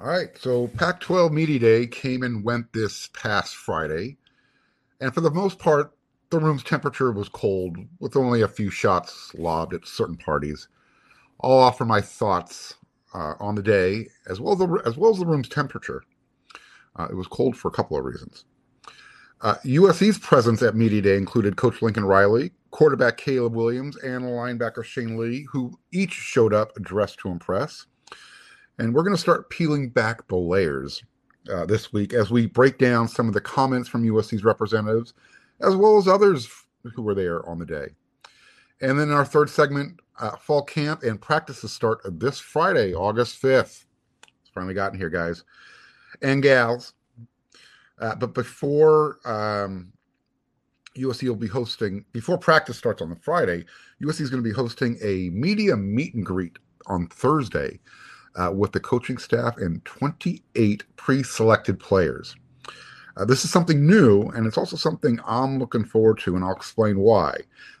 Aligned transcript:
All 0.00 0.06
right, 0.06 0.28
so 0.38 0.68
Pac 0.68 1.00
12 1.00 1.32
Media 1.32 1.58
Day 1.58 1.86
came 1.88 2.22
and 2.22 2.44
went 2.44 2.72
this 2.72 3.08
past 3.08 3.56
Friday. 3.56 4.16
And 5.00 5.12
for 5.12 5.20
the 5.20 5.30
most 5.30 5.58
part, 5.58 5.92
the 6.30 6.38
room's 6.38 6.62
temperature 6.62 7.10
was 7.10 7.28
cold, 7.28 7.76
with 7.98 8.16
only 8.16 8.42
a 8.42 8.48
few 8.48 8.70
shots 8.70 9.32
lobbed 9.34 9.74
at 9.74 9.88
certain 9.88 10.16
parties. 10.16 10.68
I'll 11.40 11.58
offer 11.58 11.84
my 11.84 12.00
thoughts 12.00 12.74
uh, 13.12 13.34
on 13.40 13.56
the 13.56 13.62
day, 13.62 14.06
as 14.28 14.40
well 14.40 14.52
as 14.52 14.60
the, 14.60 14.82
as 14.86 14.96
well 14.96 15.10
as 15.10 15.18
the 15.18 15.26
room's 15.26 15.48
temperature. 15.48 16.04
Uh, 16.94 17.08
it 17.10 17.16
was 17.16 17.26
cold 17.26 17.56
for 17.56 17.66
a 17.66 17.72
couple 17.72 17.98
of 17.98 18.04
reasons. 18.04 18.44
Uh, 19.40 19.56
USC's 19.64 20.18
presence 20.18 20.62
at 20.62 20.76
Media 20.76 21.02
Day 21.02 21.16
included 21.16 21.56
Coach 21.56 21.82
Lincoln 21.82 22.04
Riley, 22.04 22.52
quarterback 22.70 23.16
Caleb 23.16 23.56
Williams, 23.56 23.96
and 23.96 24.22
linebacker 24.24 24.84
Shane 24.84 25.16
Lee, 25.16 25.44
who 25.50 25.76
each 25.90 26.12
showed 26.12 26.54
up 26.54 26.72
dressed 26.76 27.18
to 27.20 27.30
impress. 27.30 27.86
And 28.78 28.94
we're 28.94 29.02
going 29.02 29.14
to 29.14 29.20
start 29.20 29.50
peeling 29.50 29.88
back 29.88 30.26
the 30.28 30.36
layers 30.36 31.02
uh, 31.52 31.66
this 31.66 31.92
week 31.92 32.12
as 32.12 32.30
we 32.30 32.46
break 32.46 32.78
down 32.78 33.08
some 33.08 33.28
of 33.28 33.34
the 33.34 33.40
comments 33.40 33.88
from 33.88 34.04
USC's 34.04 34.44
representatives, 34.44 35.14
as 35.60 35.74
well 35.74 35.96
as 35.96 36.06
others 36.06 36.48
who 36.94 37.02
were 37.02 37.14
there 37.14 37.46
on 37.48 37.58
the 37.58 37.66
day. 37.66 37.88
And 38.80 38.98
then 38.98 39.08
in 39.08 39.14
our 39.14 39.24
third 39.24 39.50
segment, 39.50 39.98
uh, 40.20 40.36
fall 40.36 40.62
camp 40.62 41.02
and 41.02 41.20
practices 41.20 41.72
start 41.72 42.00
this 42.04 42.38
Friday, 42.38 42.94
August 42.94 43.42
5th. 43.42 43.84
It's 44.40 44.50
finally 44.54 44.74
gotten 44.74 44.98
here, 44.98 45.10
guys 45.10 45.44
and 46.22 46.42
gals. 46.42 46.94
Uh, 48.00 48.14
but 48.14 48.34
before 48.34 49.18
um, 49.24 49.92
USC 50.96 51.28
will 51.28 51.36
be 51.36 51.48
hosting, 51.48 52.04
before 52.12 52.38
practice 52.38 52.76
starts 52.76 53.02
on 53.02 53.10
the 53.10 53.16
Friday, 53.16 53.64
USC 54.02 54.20
is 54.20 54.30
going 54.30 54.42
to 54.42 54.48
be 54.48 54.54
hosting 54.54 54.98
a 55.02 55.30
media 55.30 55.76
meet 55.76 56.14
and 56.14 56.24
greet 56.24 56.58
on 56.86 57.08
Thursday 57.08 57.78
uh, 58.38 58.50
with 58.50 58.72
the 58.72 58.80
coaching 58.80 59.18
staff 59.18 59.56
and 59.58 59.84
28 59.84 60.84
pre 60.96 61.22
selected 61.22 61.78
players. 61.78 62.36
Uh, 63.16 63.24
this 63.24 63.44
is 63.44 63.50
something 63.50 63.84
new, 63.84 64.22
and 64.28 64.46
it's 64.46 64.56
also 64.56 64.76
something 64.76 65.18
I'm 65.26 65.58
looking 65.58 65.84
forward 65.84 66.18
to, 66.20 66.36
and 66.36 66.44
I'll 66.44 66.54
explain 66.54 67.00
why. 67.00 67.36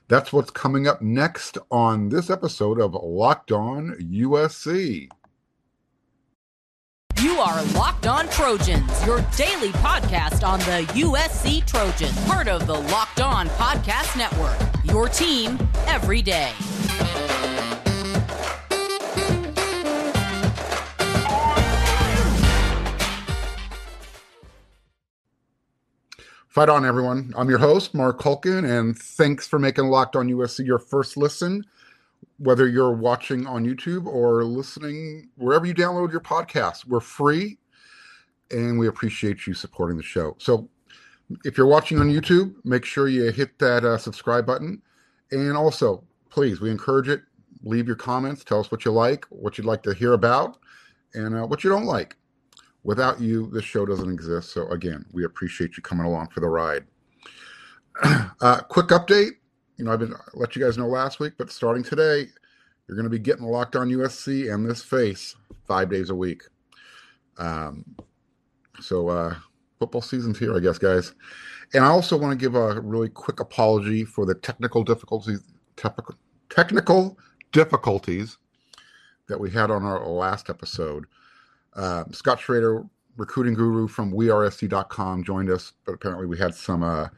That's 0.08 0.32
what's 0.32 0.50
coming 0.50 0.88
up 0.88 1.00
next 1.00 1.58
on 1.70 2.08
this 2.08 2.28
episode 2.28 2.80
of 2.80 2.94
Locked 2.94 3.52
On 3.52 3.94
USC. 4.00 5.08
You 7.20 7.34
are 7.34 7.62
Locked 7.74 8.06
On 8.06 8.28
Trojans, 8.28 9.06
your 9.06 9.20
daily 9.36 9.70
podcast 9.70 10.46
on 10.46 10.60
the 10.60 10.86
USC 10.94 11.66
Trojans, 11.66 12.18
part 12.26 12.48
of 12.48 12.66
the 12.66 12.74
Locked 12.74 13.20
On 13.20 13.48
Podcast 13.50 14.16
Network. 14.16 14.56
Your 14.84 15.08
team 15.08 15.58
every 15.86 16.22
day. 16.22 16.52
Fight 26.58 26.70
on, 26.70 26.84
everyone. 26.84 27.32
I'm 27.36 27.48
your 27.48 27.60
host, 27.60 27.94
Mark 27.94 28.20
Culkin, 28.20 28.68
and 28.68 28.98
thanks 28.98 29.46
for 29.46 29.60
making 29.60 29.84
Locked 29.84 30.16
On 30.16 30.26
USC 30.28 30.66
your 30.66 30.80
first 30.80 31.16
listen, 31.16 31.64
whether 32.38 32.66
you're 32.66 32.96
watching 32.96 33.46
on 33.46 33.64
YouTube 33.64 34.06
or 34.06 34.42
listening 34.42 35.28
wherever 35.36 35.66
you 35.66 35.72
download 35.72 36.10
your 36.10 36.20
podcast. 36.20 36.84
We're 36.84 36.98
free, 36.98 37.58
and 38.50 38.76
we 38.76 38.88
appreciate 38.88 39.46
you 39.46 39.54
supporting 39.54 39.96
the 39.96 40.02
show. 40.02 40.34
So, 40.40 40.68
if 41.44 41.56
you're 41.56 41.68
watching 41.68 42.00
on 42.00 42.10
YouTube, 42.10 42.56
make 42.64 42.84
sure 42.84 43.06
you 43.06 43.30
hit 43.30 43.56
that 43.60 43.84
uh, 43.84 43.96
subscribe 43.96 44.44
button. 44.44 44.82
And 45.30 45.56
also, 45.56 46.02
please, 46.28 46.60
we 46.60 46.72
encourage 46.72 47.08
it. 47.08 47.22
Leave 47.62 47.86
your 47.86 47.94
comments. 47.94 48.42
Tell 48.42 48.58
us 48.58 48.72
what 48.72 48.84
you 48.84 48.90
like, 48.90 49.24
what 49.26 49.58
you'd 49.58 49.64
like 49.64 49.84
to 49.84 49.94
hear 49.94 50.14
about, 50.14 50.58
and 51.14 51.36
uh, 51.36 51.46
what 51.46 51.62
you 51.62 51.70
don't 51.70 51.86
like. 51.86 52.16
Without 52.88 53.20
you, 53.20 53.50
this 53.50 53.66
show 53.66 53.84
doesn't 53.84 54.10
exist. 54.10 54.50
So, 54.50 54.66
again, 54.68 55.04
we 55.12 55.24
appreciate 55.24 55.76
you 55.76 55.82
coming 55.82 56.06
along 56.06 56.28
for 56.28 56.40
the 56.40 56.48
ride. 56.48 56.86
uh, 58.40 58.62
quick 58.62 58.86
update. 58.86 59.32
You 59.76 59.84
know, 59.84 59.92
I've 59.92 59.98
been 59.98 60.14
I 60.14 60.18
let 60.32 60.56
you 60.56 60.64
guys 60.64 60.78
know 60.78 60.86
last 60.86 61.20
week, 61.20 61.34
but 61.36 61.52
starting 61.52 61.82
today, 61.82 62.28
you're 62.86 62.96
going 62.96 63.04
to 63.04 63.10
be 63.10 63.18
getting 63.18 63.44
locked 63.44 63.76
on 63.76 63.90
USC 63.90 64.50
and 64.50 64.64
this 64.64 64.82
face 64.82 65.36
five 65.66 65.90
days 65.90 66.08
a 66.08 66.14
week. 66.14 66.44
Um, 67.36 67.84
so, 68.80 69.10
uh, 69.10 69.34
football 69.78 70.00
season's 70.00 70.38
here, 70.38 70.56
I 70.56 70.60
guess, 70.60 70.78
guys. 70.78 71.12
And 71.74 71.84
I 71.84 71.88
also 71.88 72.16
want 72.16 72.40
to 72.40 72.42
give 72.42 72.54
a 72.54 72.80
really 72.80 73.10
quick 73.10 73.40
apology 73.40 74.06
for 74.06 74.24
the 74.24 74.34
technical 74.34 74.82
difficulties, 74.82 75.42
technical, 75.76 76.14
technical 76.48 77.18
difficulties 77.52 78.38
that 79.26 79.38
we 79.38 79.50
had 79.50 79.70
on 79.70 79.84
our 79.84 80.08
last 80.08 80.48
episode. 80.48 81.04
Uh, 81.78 82.04
Scott 82.10 82.40
Schrader, 82.40 82.84
recruiting 83.16 83.54
guru 83.54 83.86
from 83.86 84.12
wearesc.com, 84.12 85.22
joined 85.22 85.48
us, 85.48 85.72
but 85.86 85.92
apparently 85.92 86.26
we 86.26 86.36
had 86.36 86.54
some 86.54 86.82
uh, 86.82 87.08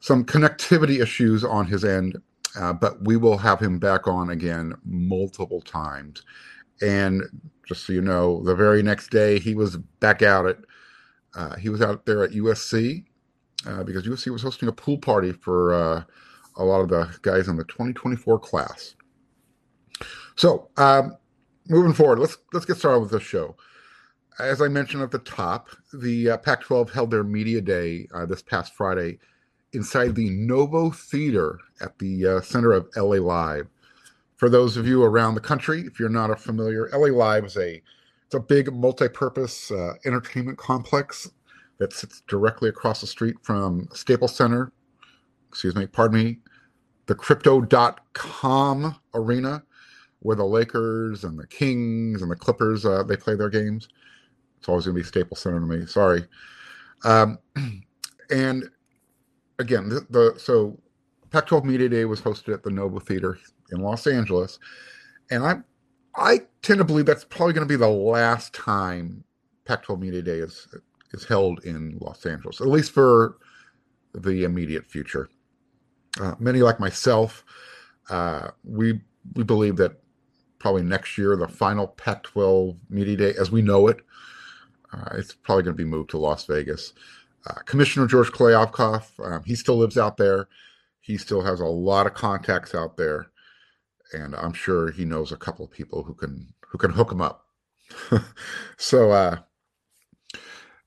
some 0.00 0.24
connectivity 0.24 1.00
issues 1.00 1.44
on 1.44 1.66
his 1.66 1.84
end. 1.84 2.20
Uh, 2.58 2.72
but 2.72 3.02
we 3.04 3.16
will 3.16 3.38
have 3.38 3.60
him 3.60 3.78
back 3.78 4.08
on 4.08 4.30
again 4.30 4.74
multiple 4.84 5.60
times. 5.60 6.22
And 6.82 7.22
just 7.66 7.86
so 7.86 7.92
you 7.92 8.00
know, 8.00 8.42
the 8.42 8.56
very 8.56 8.82
next 8.82 9.10
day 9.10 9.38
he 9.38 9.54
was 9.54 9.76
back 9.76 10.22
out 10.22 10.46
at 10.46 10.58
uh, 11.34 11.56
he 11.56 11.68
was 11.68 11.80
out 11.80 12.04
there 12.06 12.24
at 12.24 12.32
USC 12.32 13.04
uh, 13.66 13.84
because 13.84 14.04
USC 14.04 14.32
was 14.32 14.42
hosting 14.42 14.68
a 14.68 14.72
pool 14.72 14.98
party 14.98 15.32
for 15.32 15.74
uh, 15.74 16.02
a 16.56 16.64
lot 16.64 16.80
of 16.80 16.88
the 16.88 17.08
guys 17.22 17.46
in 17.46 17.56
the 17.56 17.64
2024 17.64 18.38
class. 18.40 18.96
So 20.36 20.70
um, 20.76 21.16
moving 21.68 21.92
forward, 21.92 22.18
let's 22.18 22.36
let's 22.52 22.66
get 22.66 22.78
started 22.78 23.00
with 23.00 23.12
this 23.12 23.22
show. 23.22 23.56
As 24.38 24.62
I 24.62 24.68
mentioned 24.68 25.02
at 25.02 25.10
the 25.10 25.18
top, 25.18 25.68
the 25.92 26.30
uh, 26.30 26.36
Pac-12 26.38 26.90
held 26.90 27.10
their 27.10 27.24
media 27.24 27.60
day 27.60 28.08
uh, 28.14 28.26
this 28.26 28.42
past 28.42 28.74
Friday 28.74 29.18
inside 29.72 30.14
the 30.14 30.30
Novo 30.30 30.90
Theater 30.90 31.58
at 31.80 31.98
the 31.98 32.26
uh, 32.26 32.40
center 32.40 32.72
of 32.72 32.88
LA 32.96 33.16
Live. 33.16 33.66
For 34.36 34.48
those 34.48 34.76
of 34.76 34.86
you 34.86 35.02
around 35.02 35.34
the 35.34 35.40
country, 35.40 35.82
if 35.82 36.00
you're 36.00 36.08
not 36.08 36.30
a 36.30 36.36
familiar, 36.36 36.88
LA 36.92 37.08
Live 37.08 37.44
is 37.44 37.56
a 37.56 37.82
it's 38.26 38.34
a 38.36 38.40
big 38.40 38.72
multi-purpose 38.72 39.72
uh, 39.72 39.94
entertainment 40.04 40.56
complex 40.56 41.28
that 41.78 41.92
sits 41.92 42.22
directly 42.28 42.68
across 42.68 43.00
the 43.00 43.06
street 43.06 43.34
from 43.42 43.88
Staples 43.92 44.36
Center. 44.36 44.72
Excuse 45.48 45.74
me, 45.74 45.86
pardon 45.86 46.22
me, 46.22 46.38
the 47.06 47.14
Crypto.com 47.16 48.94
arena 49.14 49.64
where 50.20 50.36
the 50.36 50.44
Lakers 50.44 51.24
and 51.24 51.38
the 51.38 51.46
Kings 51.46 52.22
and 52.22 52.30
the 52.30 52.36
Clippers 52.36 52.86
uh, 52.86 53.02
they 53.02 53.16
play 53.16 53.34
their 53.34 53.48
games. 53.48 53.88
It's 54.60 54.68
always 54.68 54.84
going 54.84 54.94
to 54.94 55.02
be 55.02 55.06
Staples 55.06 55.40
Center 55.40 55.58
to 55.58 55.66
me. 55.66 55.86
Sorry. 55.86 56.26
Um, 57.02 57.38
and 58.30 58.64
again, 59.58 59.88
the, 59.88 60.06
the 60.10 60.38
so 60.38 60.78
Pac-12 61.30 61.64
Media 61.64 61.88
Day 61.88 62.04
was 62.04 62.20
hosted 62.20 62.52
at 62.52 62.62
the 62.62 62.70
Novo 62.70 62.98
Theater 62.98 63.38
in 63.72 63.80
Los 63.80 64.06
Angeles, 64.06 64.58
and 65.30 65.44
I 65.44 65.56
I 66.14 66.40
tend 66.60 66.78
to 66.78 66.84
believe 66.84 67.06
that's 67.06 67.24
probably 67.24 67.54
going 67.54 67.66
to 67.66 67.72
be 67.72 67.76
the 67.76 67.88
last 67.88 68.52
time 68.52 69.24
Pac-12 69.64 69.98
Media 69.98 70.22
Day 70.22 70.38
is 70.38 70.68
is 71.12 71.24
held 71.24 71.64
in 71.64 71.96
Los 72.00 72.26
Angeles, 72.26 72.60
at 72.60 72.66
least 72.66 72.92
for 72.92 73.38
the 74.14 74.44
immediate 74.44 74.86
future. 74.86 75.30
Uh, 76.20 76.34
many 76.38 76.60
like 76.60 76.78
myself, 76.78 77.44
uh, 78.10 78.48
we 78.62 79.00
we 79.34 79.42
believe 79.42 79.76
that 79.76 80.00
probably 80.58 80.82
next 80.82 81.16
year 81.16 81.34
the 81.36 81.48
final 81.48 81.86
Pac-12 81.86 82.76
Media 82.90 83.16
Day, 83.16 83.34
as 83.40 83.50
we 83.50 83.62
know 83.62 83.88
it, 83.88 84.00
uh, 84.92 85.10
it's 85.14 85.34
probably 85.34 85.62
going 85.62 85.76
to 85.76 85.82
be 85.82 85.88
moved 85.88 86.10
to 86.10 86.18
Las 86.18 86.44
Vegas. 86.46 86.92
Uh, 87.46 87.54
Commissioner 87.64 88.06
George 88.06 88.30
Kliavkoff, 88.30 89.04
um, 89.24 89.42
he 89.44 89.54
still 89.54 89.76
lives 89.76 89.96
out 89.96 90.16
there. 90.16 90.48
He 91.00 91.16
still 91.16 91.42
has 91.42 91.60
a 91.60 91.66
lot 91.66 92.06
of 92.06 92.14
contacts 92.14 92.74
out 92.74 92.96
there, 92.96 93.30
and 94.12 94.34
I'm 94.34 94.52
sure 94.52 94.90
he 94.90 95.04
knows 95.04 95.32
a 95.32 95.36
couple 95.36 95.64
of 95.64 95.70
people 95.70 96.02
who 96.02 96.14
can 96.14 96.52
who 96.68 96.78
can 96.78 96.90
hook 96.90 97.10
him 97.10 97.20
up. 97.20 97.46
so, 98.76 99.10
uh, 99.10 99.38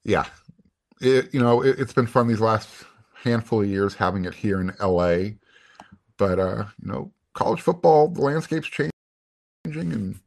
yeah, 0.03 0.25
it, 1.01 1.33
you 1.33 1.39
know, 1.39 1.63
it, 1.63 1.79
has 1.79 1.93
been 1.93 2.07
fun 2.07 2.27
these 2.27 2.39
last 2.39 2.69
handful 3.23 3.61
of 3.61 3.67
years 3.67 3.95
having 3.95 4.25
it 4.25 4.35
here 4.35 4.61
in 4.61 4.73
LA, 4.79 5.31
but 6.17 6.39
uh, 6.39 6.65
you 6.81 6.91
know, 6.91 7.11
college 7.33 7.61
football, 7.61 8.07
the 8.07 8.21
landscape's 8.21 8.69
changing, 8.69 8.91
and 9.65 10.19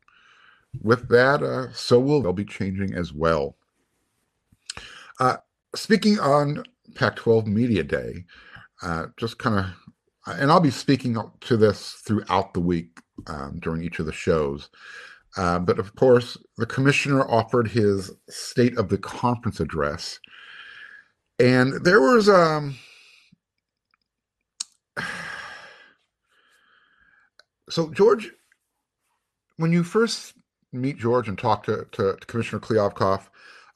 with 0.82 1.08
that, 1.08 1.42
uh, 1.42 1.72
so 1.72 2.00
will 2.00 2.22
they'll 2.22 2.32
be 2.32 2.44
changing 2.44 2.92
as 2.94 3.12
well. 3.12 3.56
Uh, 5.18 5.36
speaking 5.74 6.18
on 6.18 6.64
Pac-12 6.94 7.46
Media 7.46 7.82
Day, 7.82 8.24
uh, 8.82 9.06
just 9.16 9.38
kind 9.38 9.58
of, 9.58 9.66
and 10.38 10.50
I'll 10.50 10.60
be 10.60 10.70
speaking 10.70 11.16
to 11.40 11.56
this 11.56 11.92
throughout 12.04 12.52
the 12.52 12.60
week 12.60 13.00
um, 13.26 13.58
during 13.60 13.82
each 13.82 13.98
of 13.98 14.06
the 14.06 14.12
shows. 14.12 14.68
Uh, 15.36 15.58
but 15.58 15.78
of 15.78 15.94
course, 15.94 16.36
the 16.56 16.66
commissioner 16.66 17.28
offered 17.30 17.68
his 17.68 18.10
state 18.28 18.76
of 18.78 18.88
the 18.88 18.98
conference 18.98 19.60
address, 19.60 20.18
and 21.38 21.84
there 21.84 22.00
was 22.00 22.28
um. 22.28 22.76
So 27.68 27.90
George, 27.90 28.30
when 29.56 29.72
you 29.72 29.82
first 29.82 30.34
meet 30.72 30.98
George 30.98 31.28
and 31.28 31.36
talk 31.36 31.64
to, 31.64 31.84
to, 31.90 32.14
to 32.14 32.26
Commissioner 32.28 32.60
Kliavkoff, 32.60 33.22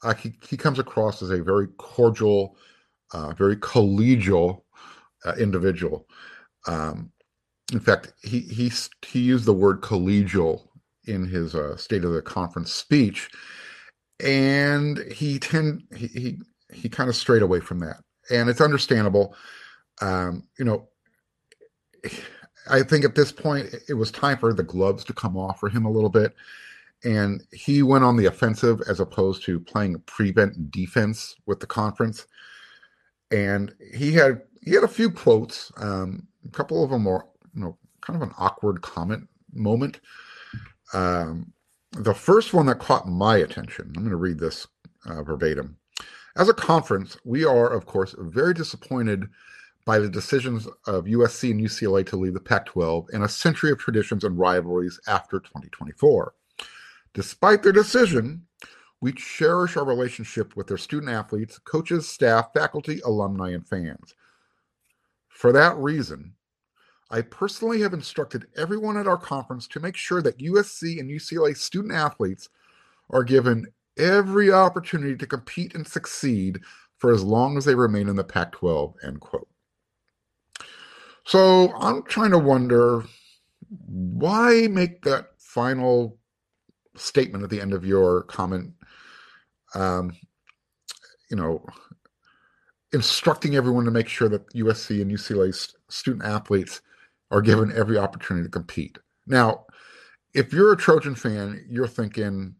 uh, 0.03 0.13
he, 0.13 0.33
he 0.47 0.57
comes 0.57 0.79
across 0.79 1.21
as 1.21 1.29
a 1.29 1.43
very 1.43 1.67
cordial, 1.77 2.57
uh, 3.13 3.33
very 3.33 3.55
collegial 3.57 4.61
uh, 5.25 5.33
individual. 5.39 6.07
Um, 6.67 7.11
in 7.71 7.79
fact, 7.79 8.13
he, 8.21 8.41
he, 8.41 8.71
he 9.05 9.19
used 9.19 9.45
the 9.45 9.53
word 9.53 9.81
collegial 9.81 10.67
in 11.05 11.25
his 11.25 11.55
uh, 11.55 11.75
State 11.77 12.03
of 12.03 12.13
the 12.13 12.21
Conference 12.21 12.71
speech, 12.73 13.29
and 14.23 14.99
he 15.11 15.39
tend 15.39 15.83
he 15.95 16.07
he, 16.07 16.39
he 16.71 16.89
kind 16.89 17.09
of 17.09 17.15
strayed 17.15 17.41
away 17.41 17.59
from 17.59 17.79
that, 17.79 17.97
and 18.29 18.49
it's 18.49 18.61
understandable. 18.61 19.35
Um, 20.01 20.47
you 20.59 20.65
know, 20.65 20.87
I 22.69 22.83
think 22.83 23.03
at 23.05 23.15
this 23.15 23.31
point 23.31 23.73
it 23.89 23.93
was 23.93 24.11
time 24.11 24.37
for 24.37 24.53
the 24.53 24.63
gloves 24.63 25.03
to 25.05 25.13
come 25.13 25.37
off 25.37 25.59
for 25.59 25.69
him 25.69 25.85
a 25.85 25.91
little 25.91 26.09
bit. 26.09 26.35
And 27.03 27.43
he 27.51 27.81
went 27.83 28.03
on 28.03 28.15
the 28.15 28.27
offensive 28.27 28.81
as 28.87 28.99
opposed 28.99 29.43
to 29.43 29.59
playing 29.59 29.99
prevent 30.05 30.71
defense 30.71 31.35
with 31.45 31.59
the 31.59 31.67
conference. 31.67 32.27
And 33.31 33.73
he 33.93 34.11
had 34.11 34.41
he 34.61 34.71
had 34.71 34.83
a 34.83 34.87
few 34.87 35.09
quotes. 35.09 35.71
Um, 35.77 36.27
a 36.45 36.51
couple 36.51 36.83
of 36.83 36.91
them 36.91 37.05
were, 37.05 37.25
you 37.55 37.61
know, 37.61 37.77
kind 38.01 38.21
of 38.21 38.27
an 38.27 38.35
awkward 38.37 38.81
comment 38.81 39.27
moment. 39.53 39.99
Um, 40.93 41.53
the 41.93 42.13
first 42.13 42.53
one 42.53 42.67
that 42.67 42.79
caught 42.79 43.07
my 43.07 43.37
attention, 43.37 43.91
I'm 43.95 44.03
going 44.03 44.09
to 44.11 44.15
read 44.15 44.39
this 44.39 44.67
uh, 45.05 45.23
verbatim. 45.23 45.77
As 46.37 46.47
a 46.47 46.53
conference, 46.53 47.17
we 47.25 47.43
are, 47.43 47.67
of 47.67 47.85
course, 47.85 48.15
very 48.17 48.53
disappointed 48.53 49.27
by 49.85 49.99
the 49.99 50.09
decisions 50.09 50.67
of 50.87 51.05
USC 51.05 51.51
and 51.51 51.59
UCLA 51.59 52.05
to 52.07 52.15
leave 52.15 52.33
the 52.33 52.39
Pac 52.39 52.67
12 52.67 53.07
and 53.13 53.23
a 53.23 53.29
century 53.29 53.71
of 53.71 53.79
traditions 53.79 54.23
and 54.23 54.37
rivalries 54.37 54.99
after 55.07 55.39
2024. 55.39 56.33
Despite 57.13 57.63
their 57.63 57.71
decision, 57.71 58.45
we 59.01 59.11
cherish 59.13 59.75
our 59.75 59.85
relationship 59.85 60.55
with 60.55 60.67
their 60.67 60.77
student 60.77 61.11
athletes, 61.11 61.59
coaches, 61.59 62.07
staff, 62.07 62.53
faculty, 62.53 63.01
alumni, 63.03 63.51
and 63.51 63.67
fans. 63.67 64.13
For 65.27 65.51
that 65.51 65.75
reason, 65.77 66.33
I 67.09 67.21
personally 67.21 67.81
have 67.81 67.93
instructed 67.93 68.45
everyone 68.55 68.95
at 68.95 69.07
our 69.07 69.17
conference 69.17 69.67
to 69.69 69.79
make 69.79 69.97
sure 69.97 70.21
that 70.21 70.37
USC 70.37 70.99
and 70.99 71.09
UCLA 71.09 71.57
student 71.57 71.93
athletes 71.93 72.49
are 73.09 73.23
given 73.23 73.67
every 73.97 74.51
opportunity 74.51 75.17
to 75.17 75.27
compete 75.27 75.75
and 75.75 75.85
succeed 75.85 76.61
for 76.97 77.11
as 77.11 77.23
long 77.23 77.57
as 77.57 77.65
they 77.65 77.75
remain 77.75 78.07
in 78.07 78.15
the 78.15 78.23
Pac 78.23 78.53
12. 78.53 78.95
End 79.03 79.19
quote. 79.19 79.47
So 81.25 81.73
I'm 81.73 82.03
trying 82.03 82.31
to 82.31 82.39
wonder 82.39 83.03
why 83.87 84.67
make 84.69 85.01
that 85.03 85.31
final 85.37 86.17
statement 86.95 87.43
at 87.43 87.49
the 87.49 87.61
end 87.61 87.73
of 87.73 87.85
your 87.85 88.23
comment, 88.23 88.73
um, 89.75 90.15
you 91.29 91.37
know, 91.37 91.65
instructing 92.93 93.55
everyone 93.55 93.85
to 93.85 93.91
make 93.91 94.07
sure 94.07 94.29
that 94.29 94.53
USC 94.53 95.01
and 95.01 95.11
UCLA 95.11 95.73
student 95.89 96.25
athletes 96.25 96.81
are 97.29 97.41
given 97.41 97.71
every 97.73 97.97
opportunity 97.97 98.45
to 98.45 98.51
compete. 98.51 98.97
Now, 99.25 99.65
if 100.33 100.51
you're 100.51 100.73
a 100.73 100.77
Trojan 100.77 101.15
fan, 101.15 101.65
you're 101.69 101.87
thinking, 101.87 102.55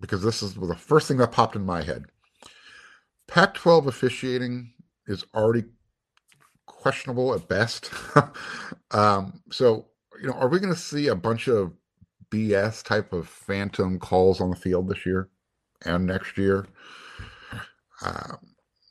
because 0.00 0.22
this 0.22 0.42
is 0.42 0.54
the 0.54 0.74
first 0.74 1.08
thing 1.08 1.18
that 1.18 1.32
popped 1.32 1.56
in 1.56 1.64
my 1.64 1.82
head 1.82 2.04
Pac 3.28 3.54
12 3.54 3.88
officiating 3.88 4.72
is 5.06 5.24
already 5.34 5.64
questionable 6.66 7.34
at 7.34 7.48
best. 7.48 7.90
um, 8.92 9.40
so, 9.50 9.86
you 10.20 10.28
know, 10.28 10.34
are 10.34 10.48
we 10.48 10.60
going 10.60 10.72
to 10.72 10.78
see 10.78 11.08
a 11.08 11.14
bunch 11.14 11.48
of 11.48 11.72
BS 12.30 12.82
type 12.82 13.12
of 13.12 13.28
phantom 13.28 13.98
calls 13.98 14.40
on 14.40 14.50
the 14.50 14.56
field 14.56 14.88
this 14.88 15.06
year 15.06 15.28
and 15.84 16.06
next 16.06 16.36
year? 16.38 16.66
Uh, 18.04 18.36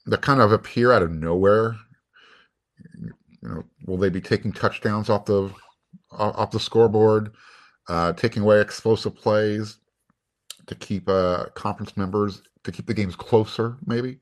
that 0.08 0.22
kind 0.22 0.42
of 0.42 0.52
appear 0.52 0.92
out 0.92 1.04
of 1.04 1.12
nowhere. 1.12 1.76
You 3.02 3.14
know, 3.42 3.64
will 3.86 3.98
they 3.98 4.10
be 4.10 4.22
taking 4.22 4.52
touchdowns 4.52 5.10
off 5.10 5.26
the 5.26 5.52
off 6.12 6.52
the 6.52 6.60
scoreboard, 6.60 7.34
uh, 7.88 8.14
taking 8.14 8.44
away 8.44 8.62
explosive 8.62 9.16
plays 9.16 9.78
to 10.68 10.76
keep 10.76 11.08
uh, 11.10 11.46
conference 11.54 11.96
members 11.98 12.42
to 12.64 12.72
keep 12.72 12.88
the 12.88 12.94
games 12.94 13.16
closer? 13.16 13.78
Maybe 13.86 14.20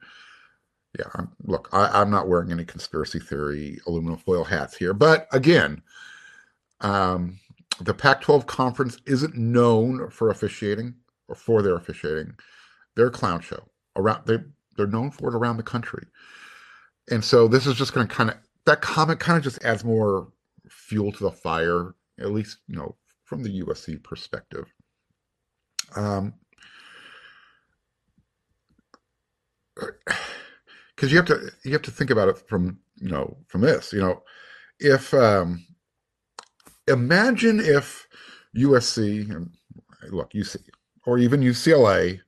yeah, 0.98 1.06
I'm, 1.16 1.32
look, 1.46 1.70
I, 1.72 2.02
am 2.02 2.12
not 2.12 2.28
wearing 2.28 2.52
any 2.52 2.66
conspiracy 2.66 3.20
theory 3.20 3.80
aluminum 3.88 4.20
foil 4.20 4.44
hats 4.44 4.78
here, 4.78 4.94
but 4.94 5.28
again, 5.32 5.82
um, 6.82 7.40
the 7.86 7.94
Pac-12 7.94 8.46
conference 8.46 8.98
isn't 9.06 9.36
known 9.36 10.10
for 10.10 10.30
officiating 10.30 10.96
or 11.28 11.36
for 11.36 11.62
their 11.62 11.76
officiating. 11.76 12.34
They're 12.96 13.08
a 13.08 13.12
clown 13.12 13.42
show 13.42 13.70
around. 13.96 14.26
They 14.26 14.38
they're 14.76 14.88
known 14.88 15.12
for 15.12 15.30
it 15.30 15.36
around 15.36 15.58
the 15.58 15.64
country, 15.64 16.06
and 17.10 17.24
so 17.24 17.48
this 17.48 17.66
is 17.68 17.76
just 17.76 17.94
going 17.94 18.08
to 18.08 18.14
kind 18.14 18.30
of 18.30 18.38
that 18.66 18.82
comment 18.82 19.20
kind 19.20 19.38
of 19.38 19.44
just 19.44 19.64
adds 19.64 19.84
more 19.84 20.30
fuel 20.70 21.12
to 21.12 21.24
the 21.24 21.32
fire, 21.32 21.96
at 22.20 22.32
least 22.32 22.58
you 22.68 22.76
know 22.76 22.96
from 23.24 23.44
the 23.44 23.62
USC 23.62 24.04
perspective. 24.04 24.66
Um, 25.96 26.34
because 30.96 31.12
you 31.12 31.18
have 31.18 31.26
to 31.28 31.52
you 31.64 31.74
have 31.74 31.82
to 31.84 31.92
think 31.92 32.12
about 32.12 32.30
it 32.30 32.38
from 32.38 32.80
you 32.96 33.10
know 33.10 33.38
from 33.48 33.62
this 33.62 33.92
you 33.92 34.00
know 34.00 34.22
if 34.80 35.14
um 35.14 35.66
imagine 36.88 37.60
if 37.60 38.08
USC 38.56 39.30
and 39.30 39.50
look 40.12 40.34
UC 40.34 40.58
or 41.06 41.18
even 41.18 41.42
UCLA 41.42 42.20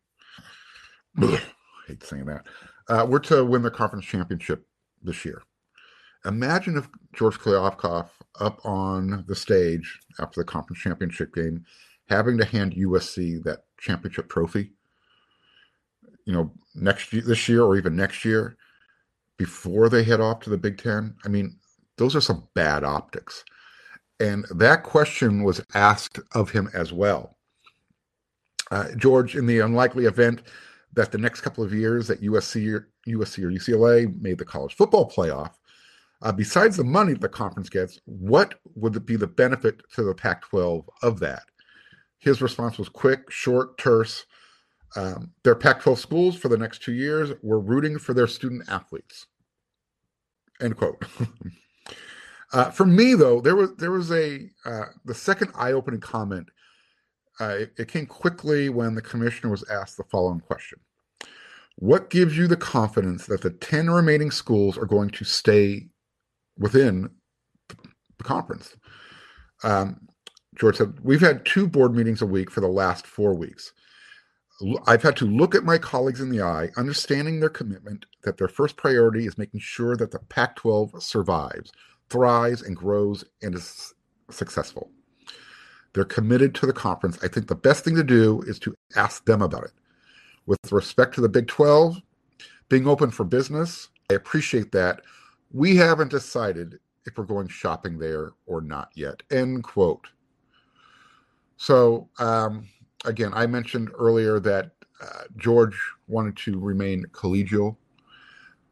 ugh, 1.22 1.40
hate 1.88 2.04
saying 2.04 2.26
that 2.26 2.46
uh, 2.90 3.06
were 3.08 3.20
to 3.20 3.44
win 3.44 3.62
the 3.62 3.72
conference 3.72 4.06
championship 4.06 4.66
this 5.02 5.26
year. 5.26 5.44
Imagine 6.26 6.78
if 6.78 6.90
George 7.14 7.38
Kliavkoff 7.40 8.10
up 8.40 8.60
on 8.66 9.24
the 9.28 9.36
stage 9.36 10.00
after 10.20 10.42
the 10.42 10.46
conference 10.46 10.82
championship 10.82 11.34
game 11.34 11.64
having 12.10 12.38
to 12.38 12.46
hand 12.46 12.74
USC 12.74 13.44
that 13.44 13.66
championship 13.80 14.30
trophy 14.30 14.72
you 16.26 16.34
know 16.34 16.52
next 16.74 17.14
year 17.14 17.24
this 17.26 17.48
year 17.48 17.64
or 17.64 17.78
even 17.78 17.96
next 17.96 18.26
year 18.26 18.58
before 19.38 19.90
they 19.90 20.04
head 20.04 20.22
off 20.22 20.40
to 20.42 20.50
the 20.50 20.58
Big 20.58 20.78
Ten, 20.78 21.16
I 21.26 21.30
mean, 21.30 21.58
those 21.98 22.16
are 22.16 22.22
some 22.22 22.48
bad 22.54 22.84
optics. 22.84 23.44
And 24.20 24.46
that 24.52 24.84
question 24.84 25.44
was 25.44 25.62
asked 25.74 26.20
of 26.34 26.52
him 26.52 26.70
as 26.74 26.94
well. 26.94 27.38
Uh, 28.72 28.88
George, 28.96 29.36
in 29.36 29.46
the 29.46 29.60
unlikely 29.60 30.06
event 30.06 30.44
that 30.94 31.12
the 31.12 31.18
next 31.18 31.42
couple 31.42 31.64
of 31.64 31.74
years 31.74 32.08
that 32.08 32.22
USC 32.22 32.74
or, 32.74 32.90
USC 33.08 33.44
or 33.44 33.50
UCLA 33.50 34.20
made 34.22 34.38
the 34.38 34.46
college 34.46 34.76
football 34.76 35.10
playoff, 35.10 35.52
uh, 36.22 36.32
besides 36.32 36.78
the 36.78 36.84
money 36.84 37.14
the 37.14 37.30
conference 37.30 37.70
gets, 37.70 38.00
what 38.06 38.56
would 38.76 39.06
be 39.06 39.18
the 39.18 39.28
benefit 39.28 39.82
to 39.94 40.04
the 40.04 40.16
Pac 40.16 40.42
12 40.44 40.90
of 41.04 41.20
that? 41.20 41.44
His 42.20 42.42
response 42.42 42.78
was 42.78 42.90
quick, 42.90 43.30
short, 43.30 43.78
terse. 43.78 44.26
Um, 44.96 45.32
their 45.44 45.56
Pac 45.56 45.82
12 45.82 46.00
schools 46.00 46.36
for 46.36 46.48
the 46.48 46.58
next 46.58 46.82
two 46.82 46.94
years 46.94 47.32
were 47.44 47.60
rooting 47.60 48.00
for 48.00 48.14
their 48.14 48.28
student 48.28 48.64
athletes. 48.70 49.28
End 50.62 50.78
quote. 50.78 51.06
uh, 52.56 52.72
for 52.72 52.86
me, 52.86 53.16
though, 53.16 53.42
there 53.42 53.56
was 53.56 53.76
there 53.76 53.92
was 53.92 54.12
a 54.12 54.50
uh, 54.66 54.86
the 55.04 55.14
second 55.14 55.52
eye 55.56 55.74
opening 55.74 56.00
comment. 56.00 56.48
Uh, 57.40 57.50
it, 57.60 57.74
it 57.78 57.88
came 57.90 58.06
quickly 58.06 58.70
when 58.70 58.96
the 58.96 59.02
commissioner 59.02 59.52
was 59.52 59.70
asked 59.70 59.98
the 59.98 60.06
following 60.06 60.40
question: 60.40 60.80
What 61.76 62.10
gives 62.10 62.38
you 62.38 62.48
the 62.48 62.56
confidence 62.56 63.26
that 63.26 63.42
the 63.42 63.50
ten 63.52 63.90
remaining 63.90 64.32
schools 64.32 64.78
are 64.78 64.86
going 64.86 65.10
to 65.10 65.26
stay 65.26 65.90
within 66.58 67.10
the 68.18 68.24
conference? 68.24 68.76
Um, 69.64 70.08
George 70.56 70.78
said, 70.78 70.94
We've 71.04 71.22
had 71.22 71.46
two 71.46 71.68
board 71.68 71.94
meetings 71.94 72.22
a 72.22 72.26
week 72.26 72.50
for 72.50 72.62
the 72.62 72.68
last 72.68 73.06
four 73.06 73.34
weeks. 73.34 73.74
I've 74.88 75.04
had 75.04 75.18
to 75.18 75.26
look 75.26 75.54
at 75.54 75.66
my 75.66 75.78
colleagues 75.78 76.22
in 76.22 76.30
the 76.30 76.42
eye, 76.42 76.70
understanding 76.78 77.42
their 77.42 77.50
commitment 77.50 78.06
that 78.24 78.38
their 78.38 78.48
first 78.48 78.78
priority 78.78 79.26
is 79.28 79.38
making 79.38 79.60
sure 79.60 79.98
that 79.98 80.12
the 80.12 80.20
Pac 80.20 80.56
12 80.56 81.04
survives, 81.04 81.74
thrives, 82.10 82.62
and 82.62 82.76
grows 82.76 83.24
and 83.42 83.56
is 83.56 83.94
successful. 84.30 84.92
They're 85.94 86.06
committed 86.06 86.54
to 86.56 86.66
the 86.66 86.74
conference. 86.74 87.18
I 87.24 87.28
think 87.28 87.48
the 87.48 87.56
best 87.56 87.86
thing 87.86 87.96
to 87.96 88.04
do 88.04 88.42
is 88.48 88.60
to 88.60 88.76
ask 88.96 89.26
them 89.26 89.42
about 89.42 89.64
it. 89.64 89.72
With 90.46 90.72
respect 90.72 91.16
to 91.16 91.22
the 91.22 91.30
Big 91.30 91.48
12, 91.48 92.02
being 92.70 92.88
open 92.88 93.12
for 93.12 93.24
business, 93.24 93.90
I 94.10 94.16
appreciate 94.16 94.72
that. 94.74 95.02
We 95.52 95.76
haven't 95.76 96.12
decided 96.12 96.80
if 97.06 97.18
we're 97.18 97.24
going 97.24 97.48
shopping 97.48 97.98
there 97.98 98.34
or 98.46 98.62
not 98.62 98.90
yet. 98.96 99.24
End 99.32 99.64
quote. 99.64 100.08
So, 101.58 102.10
um, 102.20 102.68
again, 103.06 103.32
I 103.34 103.48
mentioned 103.48 103.90
earlier 103.98 104.40
that 104.42 104.72
uh, 105.02 105.24
George 105.38 105.80
wanted 106.08 106.36
to 106.38 106.60
remain 106.60 107.06
collegial. 107.12 107.78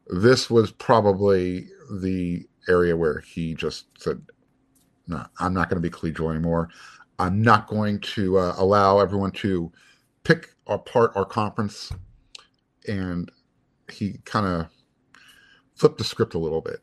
This 0.08 0.50
was 0.50 0.70
probably 0.72 1.68
the 2.00 2.46
area 2.68 2.96
where 2.96 3.20
he 3.20 3.54
just 3.54 3.86
said, 3.98 4.22
"No, 5.06 5.24
I'm 5.38 5.54
not 5.54 5.68
going 5.68 5.82
to 5.82 5.88
be 5.88 5.94
collegial 5.94 6.30
anymore. 6.30 6.70
I'm 7.18 7.42
not 7.42 7.68
going 7.68 8.00
to 8.00 8.38
uh, 8.38 8.54
allow 8.58 8.98
everyone 8.98 9.30
to 9.32 9.72
pick 10.24 10.54
apart 10.66 11.12
our 11.14 11.24
conference. 11.24 11.92
And 12.88 13.30
he 13.90 14.18
kind 14.24 14.46
of 14.46 14.68
flipped 15.76 15.98
the 15.98 16.04
script 16.04 16.34
a 16.34 16.38
little 16.38 16.60
bit. 16.60 16.80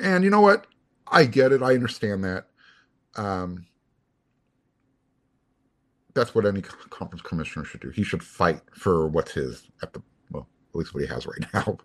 And 0.00 0.24
you 0.24 0.30
know 0.30 0.40
what? 0.40 0.66
I 1.06 1.26
get 1.26 1.52
it. 1.52 1.62
I 1.62 1.74
understand 1.74 2.24
that. 2.24 2.46
Um, 3.16 3.66
that's 6.14 6.34
what 6.34 6.46
any 6.46 6.62
conference 6.62 7.22
commissioner 7.22 7.64
should 7.64 7.80
do. 7.80 7.90
He 7.90 8.04
should 8.04 8.22
fight 8.22 8.60
for 8.72 9.08
what's 9.08 9.32
his 9.32 9.68
at 9.82 9.92
the 9.92 10.02
at 10.74 10.78
least 10.78 10.94
what 10.94 11.02
he 11.02 11.08
has 11.08 11.26
right 11.26 11.46
now. 11.54 11.78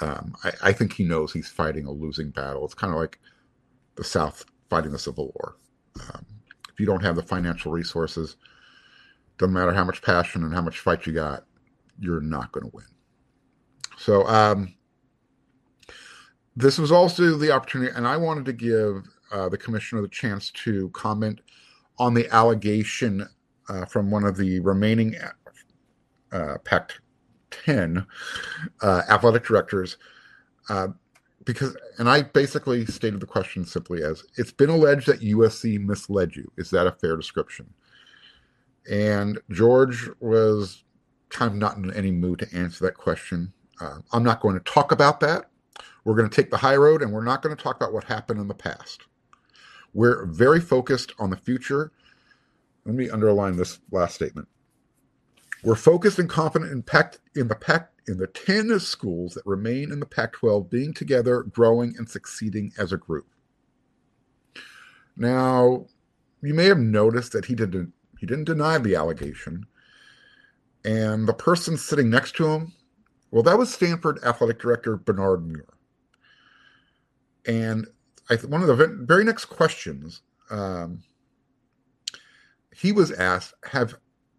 Um, 0.00 0.36
I, 0.44 0.52
I, 0.62 0.72
think 0.72 0.92
he 0.92 1.04
knows 1.04 1.32
he's 1.32 1.48
fighting 1.48 1.86
a 1.86 1.90
losing 1.90 2.30
battle. 2.30 2.64
It's 2.64 2.74
kind 2.74 2.92
of 2.92 2.98
like 2.98 3.18
the 3.96 4.04
South 4.04 4.44
fighting 4.70 4.92
the 4.92 4.98
Civil 4.98 5.32
War. 5.34 5.56
Um, 6.00 6.26
if 6.72 6.78
you 6.78 6.86
don't 6.86 7.02
have 7.02 7.16
the 7.16 7.22
financial 7.22 7.72
resources, 7.72 8.36
doesn't 9.38 9.52
matter 9.52 9.72
how 9.72 9.84
much 9.84 10.02
passion 10.02 10.44
and 10.44 10.54
how 10.54 10.62
much 10.62 10.78
fight 10.78 11.06
you 11.06 11.12
got, 11.12 11.44
you're 11.98 12.20
not 12.20 12.52
going 12.52 12.70
to 12.70 12.70
win. 12.74 12.86
So 13.98 14.26
um, 14.26 14.74
this 16.56 16.78
was 16.78 16.92
also 16.92 17.36
the 17.36 17.50
opportunity, 17.50 17.92
and 17.94 18.06
I 18.06 18.16
wanted 18.16 18.44
to 18.46 18.52
give 18.52 19.08
uh, 19.32 19.48
the 19.48 19.58
commissioner 19.58 20.02
the 20.02 20.08
chance 20.08 20.50
to 20.52 20.88
comment 20.90 21.40
on 21.98 22.14
the 22.14 22.28
allegation 22.32 23.28
uh, 23.68 23.84
from 23.86 24.10
one 24.10 24.24
of 24.24 24.36
the 24.36 24.60
remaining 24.60 25.16
uh, 26.32 26.58
10 27.64 28.06
uh, 28.82 29.02
athletic 29.08 29.44
directors. 29.44 29.96
Uh, 30.68 30.88
because, 31.44 31.76
and 31.98 32.08
I 32.08 32.22
basically 32.22 32.86
stated 32.86 33.20
the 33.20 33.26
question 33.26 33.66
simply 33.66 34.02
as 34.02 34.24
it's 34.36 34.52
been 34.52 34.70
alleged 34.70 35.06
that 35.06 35.20
USC 35.20 35.78
misled 35.84 36.34
you. 36.34 36.50
Is 36.56 36.70
that 36.70 36.86
a 36.86 36.92
fair 36.92 37.16
description? 37.16 37.72
And 38.90 39.38
George 39.50 40.08
was 40.20 40.84
kind 41.30 41.50
of 41.50 41.58
not 41.58 41.76
in 41.76 41.92
any 41.94 42.10
mood 42.10 42.38
to 42.40 42.56
answer 42.56 42.84
that 42.84 42.96
question. 42.96 43.52
Uh, 43.80 43.98
I'm 44.12 44.22
not 44.22 44.40
going 44.40 44.54
to 44.54 44.60
talk 44.60 44.92
about 44.92 45.20
that. 45.20 45.50
We're 46.04 46.14
going 46.14 46.28
to 46.28 46.34
take 46.34 46.50
the 46.50 46.56
high 46.56 46.76
road 46.76 47.02
and 47.02 47.12
we're 47.12 47.24
not 47.24 47.42
going 47.42 47.54
to 47.56 47.62
talk 47.62 47.76
about 47.76 47.92
what 47.92 48.04
happened 48.04 48.40
in 48.40 48.48
the 48.48 48.54
past. 48.54 49.02
We're 49.94 50.26
very 50.26 50.60
focused 50.60 51.12
on 51.18 51.30
the 51.30 51.36
future. 51.36 51.92
Let 52.84 52.94
me 52.94 53.08
underline 53.08 53.56
this 53.56 53.80
last 53.90 54.14
statement. 54.14 54.48
We're 55.64 55.74
focused 55.76 56.18
and 56.18 56.28
confident 56.28 56.72
in, 56.72 56.82
Pac, 56.82 57.16
in 57.34 57.48
the 57.48 57.54
Pac, 57.54 57.90
in 58.06 58.18
the 58.18 58.26
10 58.26 58.78
schools 58.80 59.32
that 59.32 59.46
remain 59.46 59.90
in 59.90 59.98
the 59.98 60.06
Pac 60.06 60.34
12 60.34 60.68
being 60.68 60.92
together, 60.92 61.42
growing, 61.42 61.94
and 61.96 62.08
succeeding 62.08 62.72
as 62.78 62.92
a 62.92 62.98
group. 62.98 63.26
Now, 65.16 65.86
you 66.42 66.52
may 66.52 66.66
have 66.66 66.78
noticed 66.78 67.32
that 67.32 67.46
he 67.46 67.54
didn't 67.54 67.92
he 68.18 68.26
didn't 68.26 68.44
deny 68.44 68.78
the 68.78 68.94
allegation. 68.94 69.66
And 70.84 71.26
the 71.26 71.34
person 71.34 71.76
sitting 71.76 72.10
next 72.10 72.36
to 72.36 72.46
him, 72.46 72.72
well, 73.30 73.42
that 73.42 73.58
was 73.58 73.72
Stanford 73.72 74.18
athletic 74.24 74.60
director 74.60 74.96
Bernard 74.96 75.46
Muir. 75.46 75.66
And 77.46 77.86
I, 78.30 78.36
one 78.36 78.62
of 78.62 78.68
the 78.68 79.04
very 79.06 79.24
next 79.24 79.46
questions 79.46 80.22
um, 80.50 81.02
he 82.74 82.92
was 82.92 83.12
asked, 83.12 83.54
"Have 83.64 83.94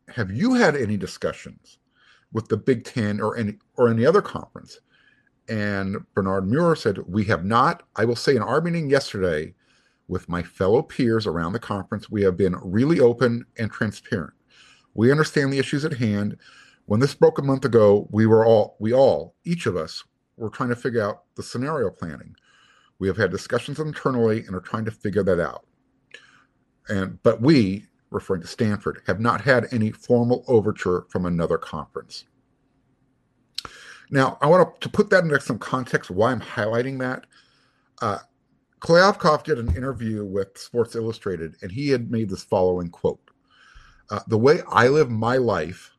have 0.09 0.31
you 0.31 0.53
had 0.53 0.75
any 0.75 0.97
discussions 0.97 1.79
with 2.31 2.47
the 2.47 2.57
Big 2.57 2.83
Ten 2.83 3.19
or 3.21 3.37
any 3.37 3.57
or 3.75 3.89
any 3.89 4.05
other 4.05 4.21
conference?" 4.21 4.79
And 5.47 5.97
Bernard 6.13 6.47
Muir 6.47 6.75
said, 6.75 6.99
"We 7.07 7.23
have 7.25 7.45
not. 7.45 7.83
I 7.95 8.05
will 8.05 8.15
say 8.15 8.35
in 8.35 8.41
our 8.41 8.61
meeting 8.61 8.89
yesterday." 8.89 9.55
With 10.07 10.29
my 10.29 10.43
fellow 10.43 10.83
peers 10.83 11.25
around 11.25 11.53
the 11.53 11.59
conference, 11.59 12.11
we 12.11 12.21
have 12.21 12.37
been 12.37 12.55
really 12.61 12.99
open 12.99 13.43
and 13.57 13.71
transparent. 13.71 14.33
We 14.93 15.09
understand 15.09 15.51
the 15.51 15.57
issues 15.57 15.83
at 15.83 15.93
hand. 15.93 16.37
When 16.85 16.99
this 16.99 17.15
broke 17.15 17.39
a 17.39 17.41
month 17.41 17.65
ago, 17.65 18.07
we 18.11 18.27
were 18.27 18.45
all, 18.45 18.77
we 18.79 18.93
all, 18.93 19.33
each 19.43 19.65
of 19.65 19.75
us, 19.75 20.03
were 20.37 20.51
trying 20.51 20.69
to 20.69 20.75
figure 20.75 21.01
out 21.01 21.23
the 21.35 21.41
scenario 21.41 21.89
planning. 21.89 22.35
We 22.99 23.07
have 23.07 23.17
had 23.17 23.31
discussions 23.31 23.79
internally 23.79 24.45
and 24.45 24.55
are 24.55 24.61
trying 24.61 24.85
to 24.85 24.91
figure 24.91 25.23
that 25.23 25.39
out. 25.39 25.65
And 26.87 27.21
but 27.23 27.41
we, 27.41 27.87
referring 28.15 28.41
to 28.41 28.47
Stanford, 28.47 29.01
have 29.05 29.19
not 29.19 29.41
had 29.41 29.67
any 29.71 29.91
formal 29.91 30.43
overture 30.47 31.05
from 31.09 31.25
another 31.25 31.57
conference. 31.57 32.25
Now, 34.09 34.37
I 34.41 34.47
want 34.47 34.81
to, 34.81 34.89
put 34.89 35.09
that 35.09 35.23
into 35.23 35.39
some 35.41 35.59
context 35.59 36.09
why 36.09 36.31
I'm 36.31 36.41
highlighting 36.41 36.99
that. 36.99 37.25
Uh, 38.01 38.19
Kliavkoff 38.79 39.43
did 39.43 39.57
an 39.57 39.75
interview 39.75 40.25
with 40.25 40.57
Sports 40.57 40.95
Illustrated, 40.95 41.55
and 41.61 41.71
he 41.71 41.89
had 41.89 42.11
made 42.11 42.29
this 42.29 42.43
following 42.43 42.89
quote: 42.89 43.19
uh, 44.11 44.19
"The 44.27 44.37
way 44.37 44.61
I 44.67 44.87
live 44.89 45.09
my 45.09 45.37
life 45.37 45.91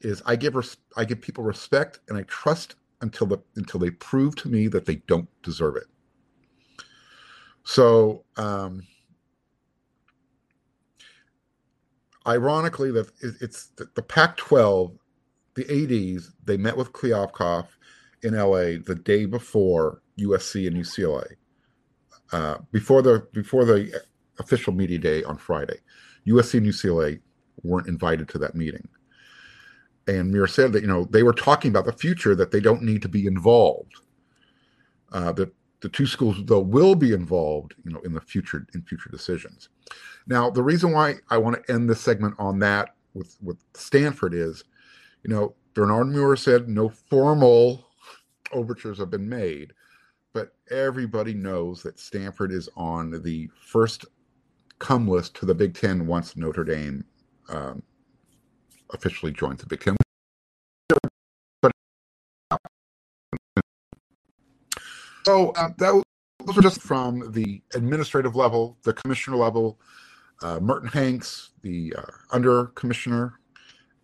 is 0.00 0.22
I 0.24 0.36
give 0.36 0.54
res- 0.54 0.78
I 0.96 1.04
give 1.04 1.20
people 1.20 1.44
respect 1.44 2.00
and 2.08 2.16
I 2.16 2.22
trust 2.22 2.76
until 3.02 3.26
the 3.26 3.38
until 3.56 3.80
they 3.80 3.90
prove 3.90 4.36
to 4.36 4.48
me 4.48 4.68
that 4.68 4.86
they 4.86 4.96
don't 5.06 5.28
deserve 5.42 5.76
it." 5.76 5.86
So, 7.64 8.24
um, 8.36 8.86
ironically, 12.26 12.90
that 12.92 13.10
it's 13.20 13.66
the, 13.76 13.88
the 13.94 14.02
Pac-12, 14.02 14.96
the 15.54 16.16
ADs. 16.16 16.32
they 16.44 16.56
met 16.56 16.76
with 16.76 16.92
Kliavkoff 16.92 17.66
in 18.22 18.34
LA 18.34 18.82
the 18.84 19.00
day 19.02 19.24
before 19.24 20.02
USC 20.18 20.66
and 20.66 20.76
UCLA, 20.76 21.34
uh, 22.32 22.58
before 22.72 23.02
the 23.02 23.26
before 23.32 23.64
the 23.64 24.02
official 24.38 24.72
media 24.72 24.98
day 24.98 25.22
on 25.24 25.36
Friday. 25.36 25.78
USC 26.26 26.58
and 26.58 26.66
UCLA 26.66 27.20
weren't 27.62 27.88
invited 27.88 28.28
to 28.28 28.38
that 28.38 28.54
meeting. 28.54 28.86
And 30.06 30.30
Muir 30.30 30.46
said 30.46 30.72
that 30.72 30.82
you 30.82 30.88
know 30.88 31.04
they 31.04 31.22
were 31.22 31.32
talking 31.32 31.70
about 31.70 31.86
the 31.86 31.92
future 31.92 32.34
that 32.34 32.50
they 32.50 32.60
don't 32.60 32.82
need 32.82 33.02
to 33.02 33.08
be 33.08 33.26
involved. 33.26 33.94
Uh, 35.12 35.32
that 35.32 35.52
the 35.80 35.88
two 35.88 36.06
schools 36.06 36.36
though 36.44 36.60
will 36.60 36.94
be 36.94 37.12
involved 37.12 37.74
you 37.84 37.92
know 37.92 38.00
in 38.00 38.12
the 38.12 38.20
future 38.20 38.66
in 38.74 38.82
future 38.82 39.10
decisions 39.10 39.68
now 40.26 40.50
the 40.50 40.62
reason 40.62 40.92
why 40.92 41.14
i 41.30 41.36
want 41.36 41.56
to 41.56 41.72
end 41.72 41.88
this 41.88 42.00
segment 42.00 42.34
on 42.38 42.58
that 42.58 42.94
with 43.14 43.36
with 43.42 43.58
stanford 43.74 44.34
is 44.34 44.64
you 45.22 45.30
know 45.30 45.54
bernard 45.74 46.08
muir 46.08 46.36
said 46.36 46.68
no 46.68 46.88
formal 46.88 47.86
overtures 48.52 48.98
have 48.98 49.10
been 49.10 49.28
made 49.28 49.72
but 50.32 50.52
everybody 50.70 51.34
knows 51.34 51.82
that 51.82 51.98
stanford 51.98 52.52
is 52.52 52.68
on 52.76 53.22
the 53.22 53.48
first 53.60 54.04
come 54.78 55.06
list 55.06 55.34
to 55.34 55.46
the 55.46 55.54
big 55.54 55.74
ten 55.74 56.06
once 56.06 56.36
notre 56.36 56.64
dame 56.64 57.04
um, 57.50 57.82
officially 58.92 59.32
joins 59.32 59.60
the 59.60 59.66
big 59.66 59.80
ten. 59.80 59.96
So 65.26 65.50
uh, 65.50 65.68
that, 65.78 66.02
those 66.44 66.58
are 66.58 66.62
just 66.62 66.80
from 66.80 67.32
the 67.32 67.62
administrative 67.74 68.36
level, 68.36 68.76
the 68.82 68.92
commissioner 68.92 69.36
level, 69.36 69.78
uh, 70.42 70.58
Merton 70.60 70.88
Hanks, 70.88 71.50
the 71.62 71.94
uh, 71.96 72.02
under 72.32 72.66
commissioner, 72.66 73.40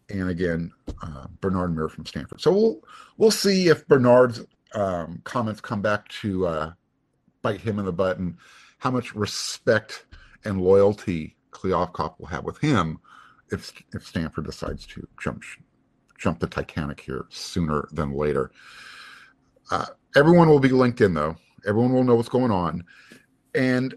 and 0.09 0.28
again 0.28 0.73
uh, 1.02 1.26
Bernard 1.40 1.75
Muir 1.75 1.88
from 1.88 2.07
Stanford. 2.07 2.40
So 2.40 2.52
we'll 2.52 2.81
we'll 3.16 3.31
see 3.31 3.69
if 3.69 3.87
Bernard's 3.88 4.45
um, 4.75 5.21
comments 5.25 5.61
come 5.61 5.83
back 5.83 6.09
to 6.21 6.47
uh, 6.47 6.73
bite 7.43 7.61
him 7.61 7.78
in 7.78 7.85
the 7.85 7.93
butt 7.93 8.19
and 8.19 8.37
how 8.78 8.90
much 8.90 9.14
respect 9.14 10.07
and 10.45 10.61
loyalty 10.61 11.37
Kliavkoff 11.50 12.19
will 12.19 12.26
have 12.26 12.45
with 12.45 12.59
him 12.59 12.99
if 13.50 13.73
if 13.95 14.07
Stanford 14.07 14.47
decides 14.47 14.87
to 14.87 15.07
jump 15.21 15.43
jump 16.19 16.38
the 16.40 16.47
Titanic 16.47 17.00
here 17.00 17.26
sooner 17.31 17.88
than 17.93 18.12
later. 18.12 18.50
Uh, 19.71 19.87
Everyone 20.16 20.49
will 20.49 20.61
be 20.61 20.71
linked 20.71 21.02
in 21.02 21.12
though. 21.12 21.37
Everyone 21.66 21.92
will 21.92 22.04
know 22.04 22.14
what's 22.14 22.28
going 22.28 22.50
on. 22.50 22.85
And 23.54 23.94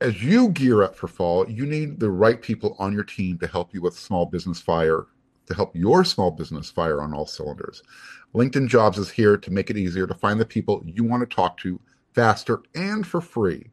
as 0.00 0.22
you 0.22 0.50
gear 0.50 0.82
up 0.82 0.94
for 0.94 1.08
fall, 1.08 1.48
you 1.48 1.66
need 1.66 2.00
the 2.00 2.10
right 2.10 2.40
people 2.40 2.76
on 2.78 2.92
your 2.92 3.04
team 3.04 3.38
to 3.38 3.46
help 3.46 3.72
you 3.72 3.80
with 3.80 3.98
small 3.98 4.26
business 4.26 4.60
fire, 4.60 5.06
to 5.46 5.54
help 5.54 5.74
your 5.74 6.04
small 6.04 6.30
business 6.30 6.70
fire 6.70 7.00
on 7.00 7.14
all 7.14 7.26
cylinders. 7.26 7.82
LinkedIn 8.34 8.68
Jobs 8.68 8.98
is 8.98 9.10
here 9.10 9.36
to 9.36 9.50
make 9.50 9.70
it 9.70 9.76
easier 9.76 10.06
to 10.06 10.14
find 10.14 10.38
the 10.38 10.44
people 10.44 10.82
you 10.86 11.04
want 11.04 11.28
to 11.28 11.34
talk 11.34 11.56
to 11.58 11.80
faster 12.14 12.62
and 12.74 13.06
for 13.06 13.20
free. 13.20 13.70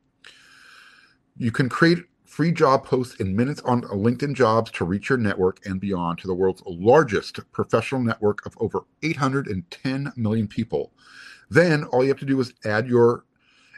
You 1.38 1.52
can 1.52 1.68
create 1.68 2.00
free 2.26 2.52
job 2.52 2.86
posts 2.86 3.20
in 3.20 3.36
minutes 3.36 3.62
on 3.62 3.82
LinkedIn 3.84 4.34
Jobs 4.34 4.72
to 4.72 4.86
reach 4.86 5.10
your 5.10 5.18
network 5.18 5.64
and 5.66 5.80
beyond 5.80 6.18
to 6.20 6.28
the 6.28 6.34
world's 6.34 6.64
largest 6.66 7.40
professional 7.52 8.02
network 8.02 8.46
of 8.46 8.58
over 8.60 8.86
810 9.04 10.14
million 10.16 10.48
people. 10.48 10.94
Then 11.54 11.84
all 11.84 12.02
you 12.02 12.10
have 12.10 12.20
to 12.20 12.26
do 12.26 12.40
is 12.40 12.52
add 12.66 12.88
your 12.88 13.26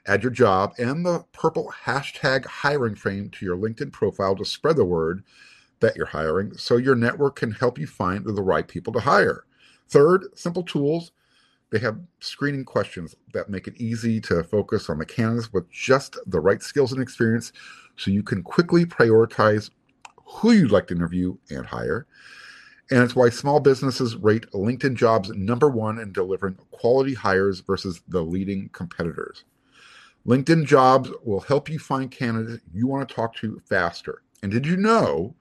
add 0.07 0.23
your 0.23 0.31
job 0.31 0.73
and 0.77 1.05
the 1.05 1.25
purple 1.33 1.73
hashtag 1.83 2.45
hiring 2.45 2.95
frame 2.95 3.29
to 3.31 3.45
your 3.45 3.57
LinkedIn 3.57 3.91
profile 3.91 4.33
to 4.35 4.45
spread 4.45 4.77
the 4.77 4.85
word 4.85 5.23
that 5.81 5.97
you're 5.97 6.05
hiring 6.05 6.55
so 6.55 6.77
your 6.77 6.95
network 6.95 7.35
can 7.35 7.51
help 7.51 7.77
you 7.77 7.85
find 7.85 8.23
the 8.23 8.41
right 8.41 8.69
people 8.69 8.93
to 8.93 9.01
hire. 9.01 9.43
Third, 9.89 10.27
simple 10.35 10.63
tools. 10.63 11.11
They 11.69 11.79
have 11.79 11.99
screening 12.21 12.63
questions 12.63 13.13
that 13.33 13.49
make 13.49 13.67
it 13.67 13.75
easy 13.75 14.21
to 14.21 14.43
focus 14.45 14.89
on 14.89 14.99
the 14.99 15.05
candidates 15.05 15.51
with 15.51 15.69
just 15.69 16.17
the 16.25 16.39
right 16.39 16.63
skills 16.63 16.93
and 16.93 17.01
experience 17.01 17.51
so 17.97 18.09
you 18.09 18.23
can 18.23 18.41
quickly 18.41 18.85
prioritize 18.85 19.69
who 20.23 20.51
you'd 20.51 20.71
like 20.71 20.87
to 20.87 20.95
interview 20.95 21.35
and 21.49 21.65
hire. 21.65 22.07
And 22.91 23.01
it's 23.01 23.15
why 23.15 23.29
small 23.29 23.59
businesses 23.59 24.15
rate 24.15 24.45
LinkedIn 24.51 24.95
jobs 24.95 25.29
number 25.29 25.69
one 25.69 25.97
in 25.99 26.11
delivering 26.11 26.57
quality 26.71 27.15
hires 27.15 27.59
versus 27.61 28.01
the 28.07 28.21
leading 28.21 28.69
competitors. 28.69 29.43
LinkedIn 30.27 30.65
jobs 30.65 31.09
will 31.23 31.41
help 31.41 31.69
you 31.69 31.79
find 31.79 32.11
candidates 32.11 32.63
you 32.73 32.87
want 32.87 33.07
to 33.07 33.15
talk 33.15 33.35
to 33.35 33.61
faster. 33.67 34.21
And 34.43 34.51
did 34.51 34.65
you 34.65 34.77
know 34.77 35.35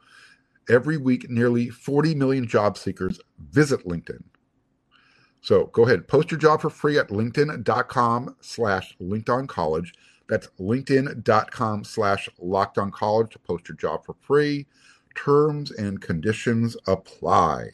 every 0.71 0.97
week 0.97 1.29
nearly 1.29 1.69
40 1.69 2.15
million 2.15 2.47
job 2.47 2.79
seekers 2.79 3.21
visit 3.51 3.87
LinkedIn? 3.87 4.23
So 5.41 5.67
go 5.67 5.85
ahead, 5.85 6.09
post 6.09 6.31
your 6.31 6.41
job 6.41 6.63
for 6.63 6.71
free 6.71 6.99
at 6.99 7.09
linkedin.com 7.09 8.37
slash 8.41 8.97
college. 9.47 9.93
That's 10.27 10.49
linkedin.com 10.59 11.85
slash 11.85 12.29
college 12.93 13.33
to 13.33 13.39
post 13.41 13.69
your 13.69 13.77
job 13.77 14.07
for 14.07 14.15
free. 14.23 14.67
Terms 15.15 15.71
and 15.71 16.01
conditions 16.01 16.77
apply. 16.87 17.69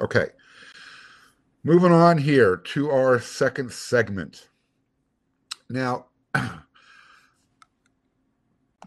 Okay. 0.00 0.26
Moving 1.62 1.92
on 1.92 2.16
here 2.18 2.56
to 2.56 2.90
our 2.90 3.20
second 3.20 3.70
segment. 3.70 4.48
Now, 5.68 6.06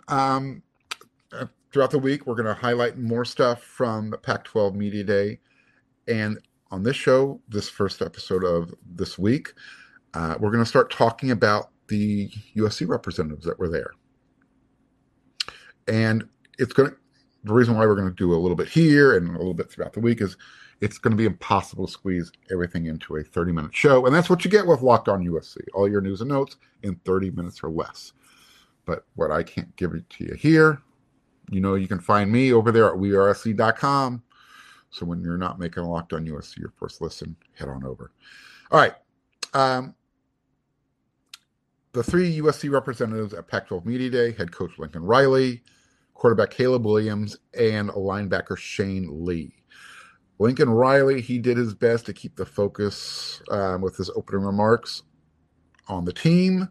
um, 0.08 0.64
throughout 1.72 1.92
the 1.92 2.00
week, 2.00 2.26
we're 2.26 2.36
going 2.36 2.48
to 2.48 2.54
highlight 2.54 2.98
more 2.98 3.26
stuff 3.26 3.64
from 3.64 4.16
Pac 4.24 4.44
12 4.46 4.76
Media 4.76 5.04
Day. 5.04 5.40
And 6.08 6.40
on 6.72 6.84
this 6.84 6.96
show, 6.96 7.42
this 7.48 7.70
first 7.70 8.02
episode 8.02 8.44
of 8.44 8.74
this 8.86 9.18
week, 9.18 9.54
uh, 10.14 10.36
we're 10.40 10.52
going 10.52 10.64
to 10.64 10.70
start 10.70 10.92
talking 10.92 11.32
about 11.32 11.70
the 11.88 12.30
USC 12.56 12.88
representatives 12.88 13.46
that 13.46 13.60
were 13.60 13.70
there. 13.70 13.92
And 15.88 16.28
it's 16.58 16.74
going 16.74 16.92
to, 16.92 16.98
the 17.44 17.54
reason 17.54 17.76
why 17.76 17.86
we're 17.86 17.96
going 17.96 18.10
to 18.10 18.16
do 18.16 18.34
a 18.34 18.36
little 18.36 18.56
bit 18.56 18.68
here 18.68 19.18
and 19.18 19.30
a 19.30 19.38
little 19.38 19.54
bit 19.54 19.70
throughout 19.70 19.94
the 19.94 20.00
week 20.00 20.22
is 20.22 20.38
it's 20.82 20.98
going 20.98 21.12
to 21.12 21.18
be 21.18 21.26
impossible 21.26 21.86
to 21.86 21.92
squeeze 21.92 22.32
everything 22.52 22.86
into 22.86 23.16
a 23.18 23.24
30 23.24 23.52
minute 23.52 23.76
show. 23.76 24.06
And 24.06 24.16
that's 24.16 24.30
what 24.30 24.44
you 24.44 24.52
get 24.52 24.66
with 24.66 24.82
Locked 24.82 25.10
On 25.10 25.26
USC 25.26 25.58
all 25.74 25.90
your 25.90 26.02
news 26.02 26.22
and 26.22 26.30
notes 26.30 26.58
in 26.84 26.96
30 27.06 27.32
minutes 27.32 27.64
or 27.64 27.70
less. 27.70 28.14
But 28.86 29.06
what 29.16 29.32
I 29.32 29.44
can't 29.44 29.74
give 29.76 29.94
it 29.94 30.10
to 30.12 30.26
you 30.26 30.34
here, 30.36 30.82
you 31.50 31.62
know, 31.62 31.76
you 31.76 31.88
can 31.88 32.00
find 32.00 32.32
me 32.32 32.54
over 32.54 32.72
there 32.72 32.90
at 32.90 33.00
wearesc.com. 33.00 34.24
So 34.90 35.06
when 35.06 35.22
you're 35.22 35.38
not 35.38 35.60
making 35.60 35.84
a 35.84 35.90
Locked 35.90 36.14
On 36.14 36.26
USC 36.26 36.58
your 36.60 36.74
first 36.78 37.02
listen, 37.02 37.36
head 37.56 37.70
on 37.70 37.86
over. 37.86 38.12
All 38.72 38.80
right. 38.80 38.94
Um, 39.54 39.96
the 41.94 42.04
three 42.04 42.40
USC 42.40 42.72
representatives 42.72 43.34
at 43.34 43.48
Pac 43.48 43.68
12 43.68 43.86
Media 43.86 44.10
Day 44.10 44.32
head 44.32 44.52
coach 44.52 44.72
Lincoln 44.78 45.04
Riley, 45.04 45.62
quarterback 46.24 46.52
Caleb 46.52 46.86
Williams, 46.86 47.36
and 47.54 47.90
linebacker 47.90 48.58
Shane 48.58 49.26
Lee. 49.26 49.52
Lincoln 50.40 50.70
Riley, 50.70 51.20
he 51.20 51.38
did 51.38 51.58
his 51.58 51.74
best 51.74 52.06
to 52.06 52.14
keep 52.14 52.38
the 52.38 52.46
focus 52.46 53.42
um, 53.52 53.82
with 53.82 53.98
his 53.98 54.10
opening 54.16 54.46
remarks 54.46 55.04
on 55.90 56.06
the 56.06 56.14
team. 56.14 56.70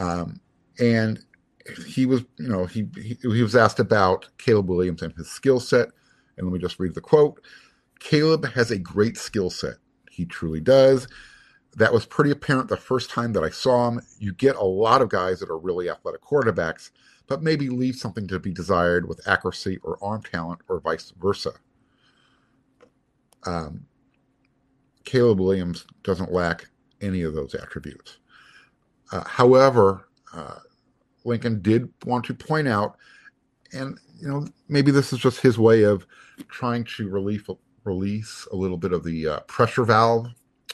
Um, 0.00 0.40
and 0.80 1.20
he 1.86 2.06
was, 2.06 2.24
you 2.40 2.48
know, 2.48 2.66
he, 2.66 2.88
he, 2.96 3.16
he 3.22 3.42
was 3.44 3.54
asked 3.54 3.78
about 3.78 4.30
Caleb 4.36 4.68
Williams 4.68 5.00
and 5.00 5.14
his 5.14 5.30
skill 5.30 5.60
set. 5.60 5.90
And 6.36 6.48
let 6.48 6.52
me 6.52 6.58
just 6.58 6.80
read 6.80 6.96
the 6.96 7.00
quote 7.00 7.40
Caleb 8.00 8.46
has 8.54 8.72
a 8.72 8.78
great 8.78 9.16
skill 9.16 9.48
set. 9.48 9.76
He 10.10 10.24
truly 10.24 10.60
does. 10.60 11.06
That 11.76 11.92
was 11.92 12.04
pretty 12.04 12.32
apparent 12.32 12.68
the 12.68 12.76
first 12.76 13.10
time 13.10 13.32
that 13.34 13.44
I 13.44 13.50
saw 13.50 13.86
him. 13.86 14.00
You 14.18 14.34
get 14.34 14.56
a 14.56 14.64
lot 14.64 15.02
of 15.02 15.08
guys 15.08 15.38
that 15.38 15.50
are 15.50 15.58
really 15.58 15.88
athletic 15.88 16.20
quarterbacks, 16.20 16.90
but 17.26 17.42
maybe 17.42 17.68
leave 17.68 17.96
something 17.96 18.26
to 18.28 18.38
be 18.38 18.52
desired 18.52 19.08
with 19.08 19.26
accuracy 19.26 19.78
or 19.82 19.98
arm 20.02 20.22
talent 20.22 20.60
or 20.68 20.80
vice 20.80 21.12
versa. 21.20 21.52
Um, 23.44 23.86
Caleb 25.04 25.40
Williams 25.40 25.86
doesn't 26.02 26.32
lack 26.32 26.66
any 27.00 27.22
of 27.22 27.34
those 27.34 27.54
attributes. 27.54 28.18
Uh, 29.12 29.24
however, 29.24 30.08
uh, 30.34 30.58
Lincoln 31.24 31.60
did 31.62 31.88
want 32.04 32.24
to 32.26 32.34
point 32.34 32.68
out, 32.68 32.96
and 33.72 33.98
you 34.18 34.28
know 34.28 34.46
maybe 34.68 34.90
this 34.90 35.12
is 35.12 35.18
just 35.18 35.40
his 35.40 35.58
way 35.58 35.82
of 35.82 36.06
trying 36.48 36.84
to 36.84 37.08
relief, 37.08 37.48
release 37.84 38.46
a 38.52 38.56
little 38.56 38.76
bit 38.76 38.92
of 38.92 39.04
the 39.04 39.28
uh, 39.28 39.40
pressure 39.40 39.84
valve, 39.84 40.28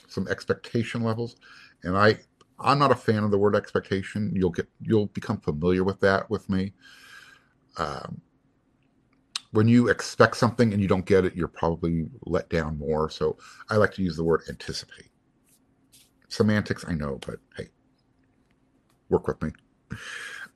some 0.09 0.29
expectation 0.29 1.03
levels, 1.03 1.37
and 1.85 1.97
I 1.97 2.19
I'm 2.63 2.79
not 2.79 2.93
a 2.93 2.97
fan 2.97 3.25
of 3.25 3.31
the 3.31 3.39
word 3.39 3.55
expectation. 3.57 4.33
You'll 4.35 4.51
get 4.51 4.69
you'll 4.81 5.07
become 5.07 5.39
familiar 5.39 5.85
with 5.85 6.01
that 6.01 6.29
with 6.31 6.49
me. 6.49 6.73
Um, 7.77 8.21
when 9.53 9.69
you 9.69 9.89
expect 9.89 10.37
something 10.37 10.73
and 10.73 10.81
you 10.81 10.89
don't 10.89 11.05
get 11.05 11.25
it, 11.25 11.37
you're 11.37 11.49
probably 11.49 12.07
let 12.25 12.49
down 12.49 12.79
more. 12.79 13.11
So 13.11 13.37
I 13.69 13.77
like 13.77 13.93
to 13.95 14.03
use 14.03 14.17
the 14.17 14.25
word 14.25 14.43
anticipate. 14.49 15.11
Semantics, 16.29 16.85
I 16.89 16.95
know, 16.95 17.19
but 17.27 17.37
hey, 17.57 17.69
work 19.11 19.29
with 19.29 19.43
me. 19.43 19.51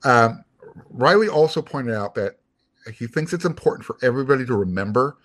Um, 0.03 0.43
Riley 0.89 1.29
also 1.29 1.61
pointed 1.61 1.93
out 1.93 2.15
that 2.15 2.39
he 2.91 3.05
thinks 3.05 3.33
it's 3.33 3.45
important 3.45 3.85
for 3.85 3.97
everybody 4.01 4.45
to 4.45 4.55
remember 4.55 5.17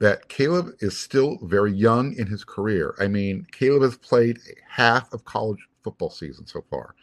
that 0.00 0.28
Caleb 0.28 0.74
is 0.80 0.96
still 0.96 1.38
very 1.42 1.72
young 1.72 2.14
in 2.14 2.26
his 2.26 2.44
career. 2.44 2.94
I 3.00 3.08
mean, 3.08 3.46
Caleb 3.52 3.82
has 3.82 3.96
played 3.96 4.38
half 4.68 5.12
of 5.12 5.24
college 5.24 5.67
football 5.82 6.10
season 6.10 6.46
so 6.46 6.64
far. 6.70 6.94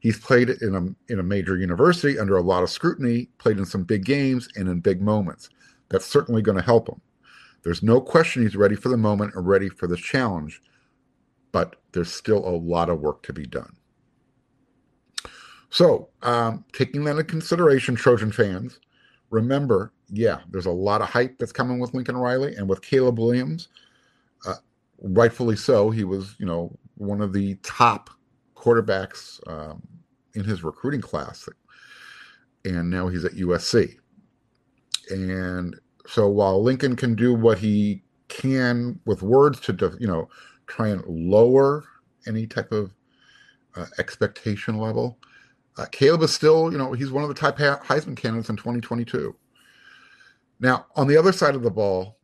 He's 0.00 0.18
played 0.18 0.50
in 0.50 0.74
a 0.74 1.12
in 1.12 1.18
a 1.18 1.24
major 1.24 1.56
university 1.56 2.18
under 2.18 2.36
a 2.36 2.42
lot 2.42 2.62
of 2.62 2.70
scrutiny, 2.70 3.28
played 3.38 3.58
in 3.58 3.66
some 3.66 3.84
big 3.84 4.04
games 4.04 4.48
and 4.54 4.68
in 4.68 4.80
big 4.80 5.02
moments. 5.02 5.50
That's 5.88 6.06
certainly 6.06 6.42
going 6.42 6.58
to 6.58 6.62
help 6.62 6.88
him. 6.88 7.00
There's 7.62 7.82
no 7.82 8.00
question 8.00 8.42
he's 8.42 8.56
ready 8.56 8.76
for 8.76 8.88
the 8.88 8.96
moment 8.96 9.34
and 9.34 9.46
ready 9.46 9.68
for 9.68 9.86
the 9.86 9.96
challenge, 9.96 10.62
but 11.50 11.76
there's 11.92 12.12
still 12.12 12.46
a 12.46 12.56
lot 12.56 12.88
of 12.88 13.00
work 13.00 13.22
to 13.24 13.32
be 13.32 13.46
done. 13.46 13.74
So, 15.70 16.08
um, 16.22 16.64
taking 16.72 17.04
that 17.04 17.12
into 17.12 17.24
consideration, 17.24 17.94
Trojan 17.94 18.32
fans, 18.32 18.80
remember, 19.30 19.92
yeah, 20.08 20.40
there's 20.50 20.66
a 20.66 20.70
lot 20.70 21.02
of 21.02 21.08
hype 21.08 21.38
that's 21.38 21.52
coming 21.52 21.78
with 21.78 21.92
Lincoln 21.92 22.16
Riley 22.16 22.54
and 22.54 22.68
with 22.68 22.80
Caleb 22.80 23.18
Williams. 23.18 23.68
Uh, 24.46 24.54
rightfully 25.02 25.56
so. 25.56 25.90
He 25.90 26.04
was, 26.04 26.36
you 26.38 26.46
know, 26.46 26.74
one 26.98 27.20
of 27.20 27.32
the 27.32 27.54
top 27.62 28.10
quarterbacks 28.54 29.40
um, 29.48 29.82
in 30.34 30.44
his 30.44 30.62
recruiting 30.62 31.00
class, 31.00 31.48
and 32.64 32.90
now 32.90 33.08
he's 33.08 33.24
at 33.24 33.32
USC. 33.32 33.94
And 35.10 35.78
so 36.06 36.28
while 36.28 36.62
Lincoln 36.62 36.96
can 36.96 37.14
do 37.14 37.34
what 37.34 37.58
he 37.58 38.02
can 38.28 39.00
with 39.06 39.22
words 39.22 39.60
to, 39.60 39.96
you 39.98 40.06
know, 40.06 40.28
try 40.66 40.88
and 40.88 41.02
lower 41.06 41.84
any 42.26 42.46
type 42.46 42.72
of 42.72 42.94
uh, 43.76 43.86
expectation 43.98 44.76
level, 44.76 45.18
uh, 45.78 45.86
Caleb 45.92 46.22
is 46.22 46.34
still, 46.34 46.72
you 46.72 46.78
know, 46.78 46.92
he's 46.92 47.12
one 47.12 47.22
of 47.22 47.28
the 47.28 47.34
top 47.34 47.56
Heisman 47.56 48.16
candidates 48.16 48.50
in 48.50 48.56
2022. 48.56 49.34
Now, 50.60 50.86
on 50.96 51.06
the 51.06 51.16
other 51.16 51.32
side 51.32 51.54
of 51.54 51.62
the 51.62 51.70
ball, 51.70 52.17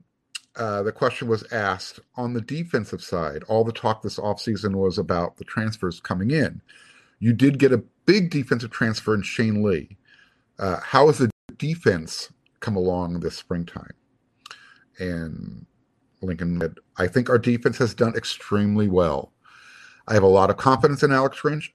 uh, 0.57 0.83
the 0.83 0.93
question 0.93 1.29
was 1.29 1.51
asked 1.53 2.01
on 2.17 2.33
the 2.33 2.41
defensive 2.41 3.03
side. 3.03 3.43
All 3.45 3.65
the 3.65 3.73
talk 3.73 4.03
this 4.03 4.19
offseason 4.19 4.77
was 4.77 4.99
about 4.99 5.37
the 5.37 5.45
transfers 5.45 6.01
coming 6.01 6.31
in. 6.31 6.63
You 7.19 7.33
did 7.33 7.59
get 7.59 7.73
a 7.73 7.83
big 8.07 8.31
defensive 8.31 8.71
transfer 8.71 9.15
in 9.15 9.23
Shane 9.23 9.63
Lee. 9.63 9.97
Uh, 10.59 10.79
how 10.81 11.07
has 11.07 11.19
the 11.19 11.31
defense 11.57 12.33
come 12.61 12.77
along 12.77 13.21
this 13.21 13.37
springtime? 13.37 13.95
And 14.99 15.67
Lincoln 16.23 16.61
said, 16.61 16.77
I 16.97 17.09
think 17.09 17.29
our 17.29 17.39
defense 17.39 17.79
has 17.79 17.95
done 17.95 18.15
extremely 18.15 18.89
well. 18.89 19.33
I 20.07 20.15
have 20.15 20.23
a 20.23 20.29
lot 20.29 20.51
of 20.51 20.57
confidence 20.57 21.03
in 21.03 21.13
Alex 21.13 21.41
Grinch. 21.41 21.71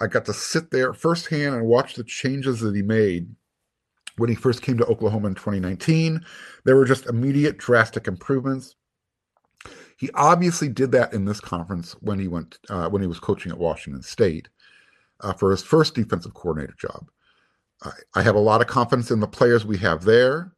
I 0.00 0.06
got 0.08 0.24
to 0.24 0.34
sit 0.34 0.70
there 0.70 0.92
firsthand 0.92 1.54
and 1.54 1.66
watch 1.66 1.94
the 1.94 2.04
changes 2.04 2.60
that 2.60 2.74
he 2.74 2.82
made 2.82 3.34
when 4.16 4.28
he 4.28 4.34
first 4.34 4.62
came 4.62 4.78
to 4.78 4.86
Oklahoma 4.86 5.28
in 5.28 5.34
2019. 5.34 6.24
There 6.64 6.76
were 6.76 6.84
just 6.84 7.06
immediate, 7.06 7.58
drastic 7.58 8.06
improvements. 8.06 8.76
He 9.96 10.10
obviously 10.14 10.68
did 10.68 10.92
that 10.92 11.12
in 11.12 11.24
this 11.24 11.40
conference 11.40 11.92
when 12.00 12.18
he 12.18 12.28
went 12.28 12.58
uh, 12.68 12.88
when 12.88 13.02
he 13.02 13.08
was 13.08 13.20
coaching 13.20 13.52
at 13.52 13.58
Washington 13.58 14.02
State 14.02 14.48
uh, 15.20 15.32
for 15.32 15.50
his 15.50 15.62
first 15.62 15.94
defensive 15.94 16.34
coordinator 16.34 16.74
job. 16.78 17.08
I, 17.82 17.90
I 18.16 18.22
have 18.22 18.34
a 18.34 18.40
lot 18.40 18.60
of 18.60 18.66
confidence 18.66 19.10
in 19.10 19.20
the 19.20 19.28
players 19.28 19.64
we 19.64 19.78
have 19.78 20.04
there, 20.04 20.52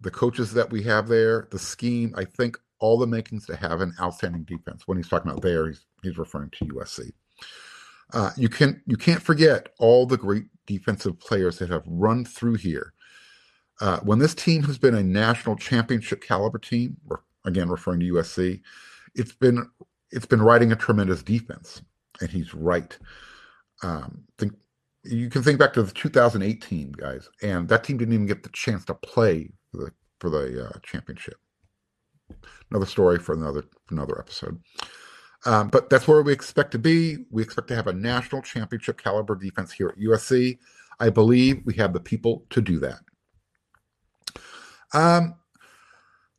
the 0.00 0.10
coaches 0.10 0.52
that 0.54 0.70
we 0.70 0.82
have 0.84 1.08
there, 1.08 1.48
the 1.50 1.58
scheme. 1.58 2.14
I 2.16 2.24
think 2.24 2.58
all 2.80 2.98
the 2.98 3.06
makings 3.06 3.46
to 3.46 3.56
have 3.56 3.80
an 3.80 3.92
outstanding 4.00 4.44
defense. 4.44 4.86
When 4.86 4.96
he's 4.96 5.08
talking 5.08 5.30
about 5.30 5.42
there, 5.42 5.66
he's 5.66 5.84
he's 6.02 6.18
referring 6.18 6.50
to 6.50 6.66
USC. 6.66 7.12
Uh, 8.12 8.30
you 8.36 8.48
can 8.48 8.82
you 8.86 8.96
can't 8.96 9.22
forget 9.22 9.70
all 9.78 10.06
the 10.06 10.16
great 10.16 10.44
defensive 10.66 11.18
players 11.18 11.58
that 11.58 11.70
have 11.70 11.84
run 11.86 12.24
through 12.24 12.54
here. 12.54 12.92
Uh, 13.80 14.00
when 14.00 14.18
this 14.18 14.34
team 14.34 14.62
has 14.64 14.78
been 14.78 14.94
a 14.94 15.02
national 15.02 15.56
championship 15.56 16.22
caliber 16.22 16.58
team, 16.58 16.96
again 17.44 17.68
referring 17.68 18.00
to 18.00 18.12
USC, 18.14 18.60
it's 19.14 19.32
been 19.32 19.68
it's 20.10 20.26
been 20.26 20.42
riding 20.42 20.72
a 20.72 20.76
tremendous 20.76 21.22
defense, 21.22 21.82
and 22.20 22.30
he's 22.30 22.54
right. 22.54 22.96
Um, 23.82 24.24
think 24.38 24.54
you 25.04 25.28
can 25.30 25.42
think 25.42 25.58
back 25.58 25.72
to 25.74 25.82
the 25.82 25.92
2018 25.92 26.92
guys, 26.92 27.28
and 27.42 27.68
that 27.68 27.84
team 27.84 27.98
didn't 27.98 28.14
even 28.14 28.26
get 28.26 28.42
the 28.42 28.48
chance 28.50 28.84
to 28.86 28.94
play 28.94 29.50
for 29.70 29.78
the 29.78 29.92
for 30.18 30.30
the 30.30 30.66
uh, 30.66 30.78
championship. 30.82 31.36
Another 32.70 32.86
story 32.86 33.18
for 33.18 33.34
another 33.34 33.64
another 33.90 34.18
episode. 34.18 34.60
Um, 35.46 35.68
but 35.68 35.88
that's 35.88 36.08
where 36.08 36.22
we 36.22 36.32
expect 36.32 36.72
to 36.72 36.78
be. 36.78 37.18
We 37.30 37.42
expect 37.42 37.68
to 37.68 37.76
have 37.76 37.86
a 37.86 37.92
national 37.92 38.42
championship 38.42 39.00
caliber 39.00 39.36
defense 39.36 39.72
here 39.72 39.88
at 39.88 39.98
USC. 39.98 40.58
I 41.00 41.10
believe 41.10 41.62
we 41.64 41.74
have 41.74 41.92
the 41.92 42.00
people 42.00 42.44
to 42.50 42.60
do 42.60 42.80
that. 42.80 42.98
Um, 44.92 45.36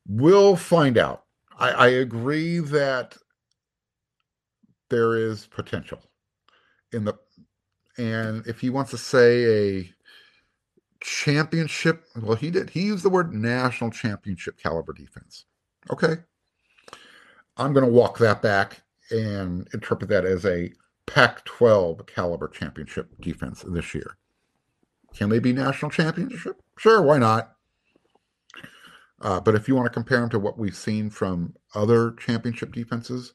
we'll 0.08 0.56
find 0.56 0.98
out. 0.98 1.24
I, 1.58 1.70
I 1.70 1.88
agree 1.88 2.60
that 2.60 3.18
there 4.90 5.16
is 5.16 5.46
potential 5.48 6.02
in 6.92 7.06
the, 7.06 7.14
and 7.98 8.46
if 8.48 8.60
he 8.60 8.70
wants 8.70 8.92
to 8.92 8.98
say 8.98 9.80
a 9.80 9.94
championship, 11.02 12.06
well, 12.22 12.36
he 12.36 12.52
did. 12.52 12.70
He 12.70 12.82
used 12.82 13.04
the 13.04 13.10
word 13.10 13.34
national 13.34 13.92
championship 13.92 14.58
caliber 14.58 14.94
defense. 14.94 15.46
Okay. 15.92 16.18
I'm 17.56 17.74
going 17.74 17.86
to 17.86 17.92
walk 17.92 18.18
that 18.20 18.42
back 18.42 18.82
and 19.12 19.68
interpret 19.74 20.10
that 20.10 20.26
as 20.26 20.46
a 20.46 20.72
Pac 21.06 21.44
12 21.46 22.06
caliber 22.06 22.48
championship 22.48 23.10
defense 23.20 23.64
this 23.68 23.96
year. 23.96 24.18
Can 25.16 25.30
they 25.30 25.40
be 25.40 25.54
national 25.54 25.92
championship? 25.92 26.62
Sure, 26.78 27.02
why 27.02 27.18
not? 27.18 27.56
Uh, 29.22 29.40
but 29.40 29.56
if 29.56 29.68
you 29.68 29.76
want 29.76 29.86
to 29.86 29.94
compare 29.94 30.20
them 30.20 30.30
to 30.30 30.40
what 30.40 30.58
we've 30.58 30.76
seen 30.76 31.10
from 31.10 31.54
other 31.76 32.12
championship 32.14 32.72
defenses 32.72 33.34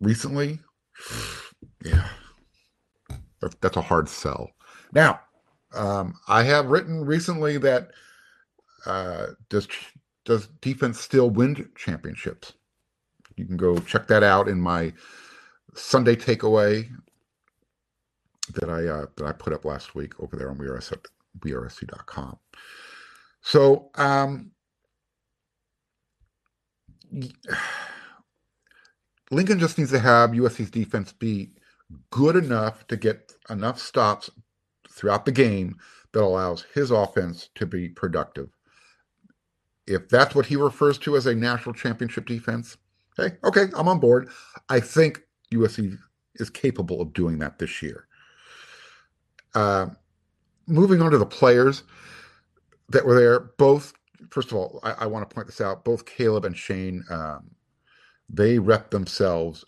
recently, 0.00 0.58
yeah, 1.84 2.08
that's 3.60 3.76
a 3.76 3.82
hard 3.82 4.08
sell. 4.08 4.50
Now, 4.92 5.20
um, 5.74 6.14
I 6.28 6.42
have 6.42 6.66
written 6.66 7.04
recently 7.04 7.58
that 7.58 7.90
uh, 8.84 9.28
does 9.48 9.68
does 10.24 10.48
defense 10.60 11.00
still 11.00 11.30
win 11.30 11.70
championships? 11.76 12.52
You 13.36 13.44
can 13.44 13.56
go 13.56 13.78
check 13.78 14.06
that 14.08 14.22
out 14.22 14.48
in 14.48 14.60
my 14.60 14.92
Sunday 15.74 16.16
takeaway 16.16 16.88
that 18.54 18.70
I 18.70 18.86
uh, 18.86 19.06
that 19.16 19.26
I 19.26 19.32
put 19.32 19.52
up 19.52 19.64
last 19.64 19.94
week 19.94 20.18
over 20.20 20.36
there 20.36 20.50
on 20.50 20.58
WeRS 20.58 20.92
at 20.92 21.00
WeAreSC.com. 21.40 22.38
So 23.42 23.90
um, 23.94 24.52
Lincoln 29.30 29.58
just 29.58 29.78
needs 29.78 29.90
to 29.90 29.98
have 29.98 30.30
USC's 30.30 30.70
defense 30.70 31.12
be 31.12 31.52
good 32.10 32.36
enough 32.36 32.86
to 32.88 32.96
get 32.96 33.32
enough 33.50 33.78
stops 33.78 34.30
throughout 34.90 35.24
the 35.24 35.32
game 35.32 35.76
that 36.12 36.22
allows 36.22 36.64
his 36.74 36.90
offense 36.90 37.50
to 37.54 37.66
be 37.66 37.88
productive. 37.88 38.48
If 39.86 40.08
that's 40.08 40.34
what 40.34 40.46
he 40.46 40.56
refers 40.56 40.98
to 40.98 41.16
as 41.16 41.26
a 41.26 41.34
national 41.34 41.74
championship 41.74 42.26
defense, 42.26 42.76
hey, 43.16 43.32
okay, 43.44 43.66
I'm 43.76 43.88
on 43.88 43.98
board. 43.98 44.28
I 44.68 44.80
think 44.80 45.22
USC 45.52 45.96
is 46.36 46.50
capable 46.50 47.00
of 47.00 47.12
doing 47.12 47.38
that 47.38 47.58
this 47.58 47.82
year. 47.82 48.06
Uh, 49.54 49.86
moving 50.66 51.00
on 51.00 51.10
to 51.10 51.18
the 51.18 51.26
players 51.26 51.84
that 52.88 53.04
were 53.04 53.18
there, 53.18 53.40
both, 53.40 53.94
first 54.30 54.50
of 54.50 54.56
all, 54.58 54.80
I, 54.82 54.92
I 55.00 55.06
want 55.06 55.28
to 55.28 55.34
point 55.34 55.46
this 55.46 55.60
out 55.60 55.84
both 55.84 56.04
Caleb 56.04 56.44
and 56.44 56.56
Shane, 56.56 57.04
um, 57.10 57.50
they 58.28 58.58
rep 58.58 58.90
themselves 58.90 59.64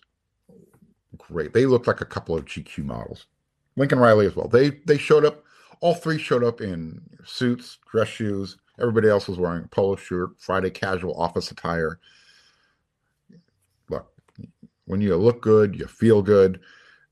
great. 1.17 1.53
They 1.53 1.67
look 1.67 1.87
like 1.87 2.01
a 2.01 2.07
couple 2.07 2.37
of 2.37 2.45
GQ 2.45 2.85
models. 2.85 3.27
Lincoln 3.77 3.99
Riley 3.99 4.27
as 4.27 4.35
well. 4.35 4.49
They 4.49 4.71
they 4.87 4.99
showed 4.99 5.25
up. 5.25 5.45
All 5.81 5.95
three 5.95 6.19
showed 6.19 6.43
up 6.43 6.61
in 6.61 7.01
suits, 7.25 7.79
dress 7.91 8.09
shoes. 8.09 8.59
Everybody 8.81 9.09
else 9.09 9.29
was 9.29 9.39
wearing 9.39 9.65
a 9.65 9.69
polo 9.69 9.95
shirt, 9.95 10.31
Friday 10.39 10.71
casual 10.71 11.15
office 11.21 11.51
attire. 11.53 12.01
When 14.89 15.03
you 15.03 15.15
look 15.17 15.43
good, 15.43 15.79
you 15.79 15.87
feel 15.87 16.23
good, 16.23 16.61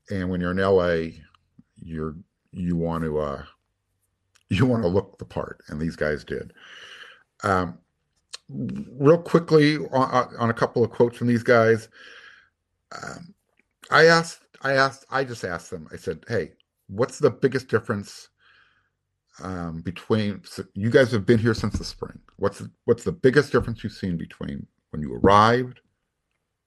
and 0.09 0.29
when 0.29 0.41
you're 0.41 0.51
in 0.51 0.57
LA, 0.57 1.19
you're 1.75 2.15
you 2.51 2.75
want 2.75 3.03
to 3.03 3.19
uh, 3.19 3.43
you 4.49 4.65
want 4.65 4.81
to 4.81 4.89
look 4.89 5.17
the 5.19 5.25
part, 5.25 5.61
and 5.67 5.79
these 5.79 5.95
guys 5.95 6.23
did. 6.23 6.53
Um, 7.43 7.77
real 8.49 9.19
quickly 9.19 9.77
on, 9.77 10.35
on, 10.39 10.49
a 10.49 10.53
couple 10.53 10.83
of 10.83 10.89
quotes 10.89 11.17
from 11.17 11.27
these 11.27 11.43
guys. 11.43 11.89
Um, 12.91 13.35
I 13.91 14.05
asked, 14.05 14.39
I 14.63 14.73
asked, 14.73 15.05
I 15.11 15.23
just 15.23 15.43
asked 15.43 15.69
them. 15.69 15.87
I 15.93 15.97
said, 15.97 16.23
"Hey, 16.27 16.53
what's 16.87 17.19
the 17.19 17.29
biggest 17.29 17.67
difference 17.67 18.29
um, 19.43 19.81
between 19.81 20.41
so 20.45 20.63
you 20.73 20.89
guys 20.89 21.11
have 21.11 21.27
been 21.27 21.37
here 21.37 21.53
since 21.53 21.77
the 21.77 21.85
spring? 21.85 22.17
What's 22.37 22.57
the, 22.57 22.71
what's 22.85 23.03
the 23.03 23.11
biggest 23.11 23.51
difference 23.51 23.83
you've 23.83 23.93
seen 23.93 24.17
between 24.17 24.65
when 24.89 25.03
you 25.03 25.13
arrived 25.13 25.81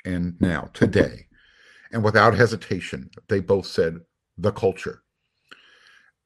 and 0.04 0.40
now 0.40 0.70
today?" 0.74 1.26
And 1.92 2.04
without 2.04 2.34
hesitation, 2.34 3.10
they 3.28 3.40
both 3.40 3.66
said 3.66 4.00
the 4.38 4.52
culture 4.52 5.02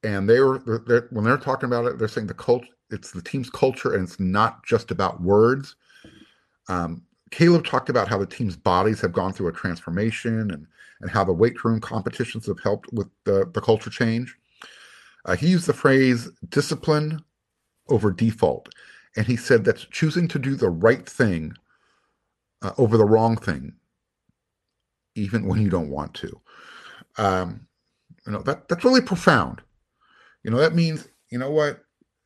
and 0.05 0.29
they 0.29 0.41
were 0.41 0.59
they're, 0.87 1.09
when 1.11 1.25
they're 1.25 1.37
talking 1.39 1.67
about 1.67 1.87
it, 1.87 1.99
they're 1.99 2.09
saying 2.09 2.29
the 2.29 2.35
cult. 2.35 2.65
It's 2.91 3.11
the 3.11 3.23
team's 3.23 3.51
culture, 3.51 3.95
and 3.95 4.05
it's 4.05 4.21
not 4.21 4.65
just 4.65 4.91
about 4.91 5.23
words. 5.23 5.77
Um, 6.69 7.03
Caleb 7.31 7.67
talked 7.67 7.89
about 7.89 8.09
how 8.09 8.19
the 8.19 8.27
team's 8.27 8.57
bodies 8.57 9.01
have 9.01 9.13
gone 9.13 9.33
through 9.33 9.49
a 9.49 9.53
transformation, 9.53 10.51
and 10.51 10.67
and 11.01 11.11
how 11.11 11.25
the 11.25 11.33
weight 11.33 11.65
room 11.65 11.81
competitions 11.81 12.47
have 12.47 12.61
helped 12.63 12.93
with 12.93 13.09
the 13.25 13.51
the 13.53 13.61
culture 13.61 13.91
change. 13.91 14.37
Uh, 15.25 15.37
he 15.37 15.49
used 15.49 15.67
the 15.67 15.75
phrase 15.75 16.31
"discipline 16.51 17.23
over 17.89 18.13
default," 18.13 18.69
and 19.17 19.27
he 19.27 19.37
said 19.37 19.65
that's 19.65 19.87
choosing 19.87 20.29
to 20.29 20.39
do 20.39 20.55
the 20.55 20.71
right 20.71 21.09
thing 21.09 21.55
uh, 22.65 22.73
over 22.79 22.97
the 22.97 23.05
wrong 23.05 23.37
thing, 23.37 23.75
even 25.15 25.47
when 25.47 25.63
you 25.63 25.71
don't 25.71 25.91
want 25.91 26.15
to. 26.15 26.41
Um, 27.19 27.69
you 28.27 28.33
know 28.33 28.43
that 28.43 28.69
that's 28.69 28.85
really 28.85 29.03
profound 29.03 29.63
you 30.45 30.51
know, 30.51 30.59
that 30.59 30.75
means, 30.75 31.09
you 31.31 31.39
know 31.39 31.51
what? 31.51 31.81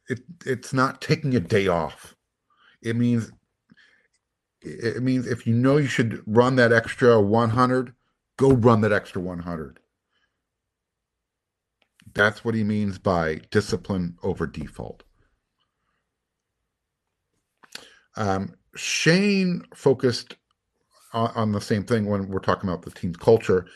It 0.08 0.20
it's 0.44 0.72
not 0.72 1.00
taking 1.00 1.34
a 1.36 1.40
day 1.40 1.68
off. 1.68 2.16
It 2.82 2.96
means 2.96 3.30
it 4.60 5.02
means 5.02 5.26
if 5.26 5.46
you 5.46 5.54
know 5.54 5.76
you 5.76 5.86
should 5.86 6.22
run 6.26 6.56
that 6.56 6.72
extra 6.72 7.20
100, 7.20 7.94
go 8.36 8.52
run 8.52 8.80
that 8.80 8.92
extra 8.92 9.22
100. 9.22 9.78
That's 12.12 12.44
what 12.44 12.54
he 12.54 12.64
means 12.64 12.98
by 12.98 13.42
discipline 13.50 14.16
over 14.22 14.46
default. 14.46 15.04
Um, 18.16 18.54
Shane 18.74 19.62
focused 19.74 20.36
on, 21.12 21.30
on, 21.34 21.52
the 21.52 21.60
same 21.60 21.84
thing 21.84 22.06
when 22.06 22.28
we're 22.28 22.38
talking 22.38 22.68
about 22.68 22.82
the 22.82 22.90
team's 22.90 23.16
culture, 23.16 23.66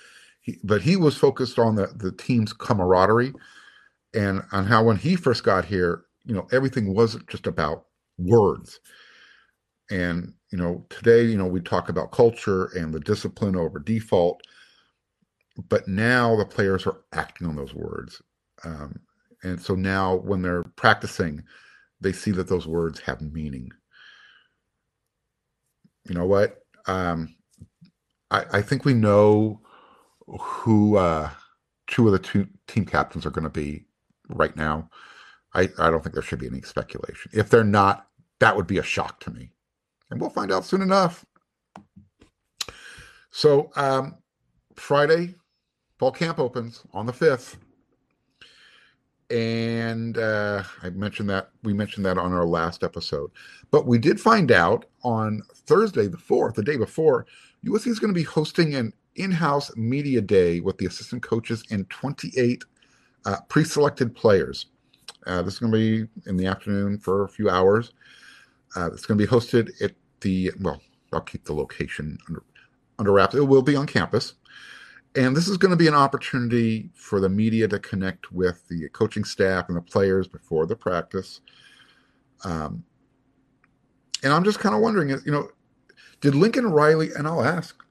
he, 0.41 0.59
but 0.63 0.83
he 0.83 0.97
was 0.97 1.17
focused 1.17 1.59
on 1.59 1.77
the, 1.77 1.89
the 1.97 2.13
team's 2.13 2.53
camaraderie 2.53 3.33
and 4.15 4.43
on 4.53 4.67
how 4.67 4.85
when 4.85 4.97
he 4.97 5.17
first 5.17 5.45
got 5.45 5.65
here, 5.65 6.05
you 6.25 6.35
know, 6.35 6.47
everything 6.53 6.95
wasn't 6.95 7.27
just 7.29 7.47
about 7.47 7.87
words. 8.19 8.81
And, 9.91 10.35
you 10.51 10.59
know, 10.59 10.85
today, 10.91 11.25
you 11.25 11.37
know, 11.37 11.47
we 11.47 11.61
talk 11.61 11.89
about 11.89 12.13
culture 12.13 12.67
and 12.77 12.93
the 12.93 13.01
discipline 13.01 13.57
over 13.57 13.79
default, 13.79 14.43
but 15.69 15.89
now 15.89 16.37
the 16.37 16.45
players 16.45 16.87
are 16.87 17.01
acting 17.13 17.47
on 17.47 17.57
those 17.57 17.75
words. 17.75 18.23
Um, 18.65 19.01
and 19.43 19.61
so 19.61 19.75
now 19.75 20.17
when 20.17 20.43
they're 20.43 20.63
practicing, 20.77 21.43
they 22.01 22.13
see 22.13 22.31
that 22.33 22.49
those 22.49 22.67
words 22.67 23.01
have 23.01 23.21
meaning. 23.21 23.71
You 26.09 26.15
know 26.15 26.27
what? 26.27 26.63
Um, 26.87 27.35
I, 28.31 28.45
I 28.53 28.63
think 28.63 28.85
we 28.85 28.95
know 28.95 29.61
who 30.27 30.97
uh, 30.97 31.31
two 31.87 32.07
of 32.07 32.13
the 32.13 32.19
two 32.19 32.49
team 32.67 32.85
captains 32.85 33.27
are 33.27 33.31
going 33.31 33.45
to 33.45 33.51
be 33.51 33.87
right 34.29 34.57
now. 34.57 34.89
I, 35.55 35.69
I 35.79 35.91
don't 35.91 36.03
think 36.03 36.15
there 36.15 36.23
should 36.23 36.39
be 36.39 36.47
any 36.47 36.63
speculation. 36.63 37.31
If 37.35 37.51
they're 37.51 37.65
not, 37.65 38.07
that 38.41 38.57
would 38.57 38.67
be 38.67 38.79
a 38.79 38.83
shock 38.83 39.21
to 39.21 39.31
me. 39.31 39.53
And 40.11 40.21
we'll 40.21 40.31
find 40.31 40.51
out 40.51 40.65
soon 40.65 40.83
enough. 40.83 41.25
So, 43.31 43.71
um, 43.77 44.17
Friday, 44.77 45.35
fall 45.99 46.13
camp 46.13 46.39
opens 46.39 46.83
on 46.93 47.07
the 47.07 47.13
5th. 47.13 47.57
And 49.31 49.72
uh, 50.19 50.63
I 50.83 50.91
mentioned 50.91 51.29
that 51.31 51.51
we 51.63 51.73
mentioned 51.73 52.05
that 52.07 52.19
on 52.19 52.33
our 52.33 52.47
last 52.47 52.83
episode. 52.83 53.31
But 53.71 53.87
we 53.87 53.99
did 53.99 54.21
find 54.21 54.51
out 54.53 54.87
on 55.03 55.43
Thursday, 55.55 56.07
the 56.07 56.17
4th, 56.17 56.55
the 56.55 56.63
day 56.63 56.77
before, 56.77 57.27
USC 57.65 57.89
is 57.89 57.99
going 57.99 58.13
to 58.13 58.19
be 58.19 58.25
hosting 58.25 58.75
an 58.75 58.93
in 59.17 59.31
house 59.31 59.75
media 59.77 60.21
day 60.21 60.61
with 60.61 60.79
the 60.79 60.87
assistant 60.87 61.23
coaches 61.23 61.65
and 61.71 61.89
28 61.91 62.65
uh, 63.25 63.37
pre-selected 63.49 64.15
players. 64.15 64.67
Uh, 65.27 65.43
this 65.43 65.55
is 65.55 65.61
going 65.61 65.73
to 65.73 65.79
be 65.79 66.09
in 66.29 66.37
the 66.37 66.47
afternoon 66.47 66.99
for 66.99 67.25
a 67.25 67.29
few 67.29 67.49
hours. 67.49 67.93
Uh, 68.75 68.91
it's 68.93 69.07
going 69.07 69.19
to 69.19 69.25
be 69.25 69.31
hosted 69.31 69.71
at 69.83 69.93
the 70.21 70.51
well. 70.61 70.81
I'll 71.13 71.21
keep 71.21 71.45
the 71.45 71.53
location 71.53 72.19
under 72.29 72.43
under 72.99 73.13
wraps. 73.13 73.35
It 73.35 73.47
will 73.47 73.63
be 73.63 73.77
on 73.77 73.87
campus, 73.87 74.35
And 75.15 75.37
this 75.37 75.47
is 75.47 75.59
going 75.59 75.71
to 75.71 75.77
be 75.77 75.89
an 75.89 75.95
opportunity 75.95 76.91
for 76.95 77.21
the 77.21 77.29
media 77.29 77.69
to 77.69 77.79
connect 77.79 78.33
with 78.33 78.67
the 78.69 78.89
coaching 78.91 79.25
staff 79.25 79.69
and 79.69 79.77
the 79.77 79.83
players 79.83 80.27
before 80.27 80.65
the 80.67 80.77
practice. 80.77 81.41
Um, 82.45 82.85
and 84.23 84.33
I'm 84.33 84.45
just 84.45 84.59
kind 84.59 84.75
of 84.75 84.81
wondering, 84.81 85.11
you 85.11 85.33
know, 85.33 85.49
did 86.21 86.35
Lincoln 86.35 86.67
Riley, 86.67 87.11
and 87.17 87.27
I'll 87.27 87.45
ask, 87.45 87.83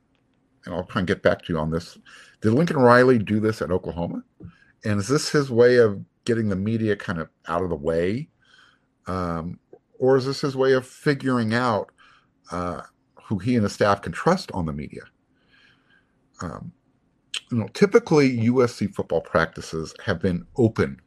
and 0.65 0.73
I'll 0.73 0.85
try 0.85 0.99
and 0.99 1.07
get 1.07 1.21
back 1.21 1.43
to 1.43 1.53
you 1.53 1.59
on 1.59 1.69
this, 1.69 1.97
did 2.41 2.53
Lincoln 2.53 2.77
Riley 2.77 3.19
do 3.19 3.39
this 3.39 3.61
at 3.61 3.71
Oklahoma? 3.71 4.23
And 4.83 4.99
is 4.99 5.07
this 5.07 5.29
his 5.29 5.51
way 5.51 5.77
of 5.77 6.03
getting 6.25 6.49
the 6.49 6.55
media 6.55 6.95
kind 6.95 7.19
of 7.19 7.29
out 7.47 7.61
of 7.61 7.69
the 7.69 7.75
way? 7.75 8.29
Um, 9.05 9.59
or 9.99 10.17
is 10.17 10.25
this 10.25 10.41
his 10.41 10.55
way 10.55 10.73
of 10.73 10.87
figuring 10.87 11.53
out 11.53 11.91
uh, 12.51 12.81
who 13.23 13.37
he 13.37 13.55
and 13.55 13.63
his 13.63 13.73
staff 13.73 14.01
can 14.01 14.11
trust 14.11 14.51
on 14.53 14.65
the 14.65 14.73
media? 14.73 15.03
Um, 16.41 16.71
you 17.51 17.57
know, 17.57 17.67
typically 17.73 18.37
USC 18.39 18.93
football 18.93 19.21
practices 19.21 19.93
have 20.03 20.19
been 20.19 20.45
open 20.57 20.99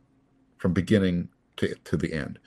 from 0.59 0.73
beginning 0.73 1.29
to, 1.57 1.75
to 1.75 1.97
the 1.97 2.13
end. 2.13 2.39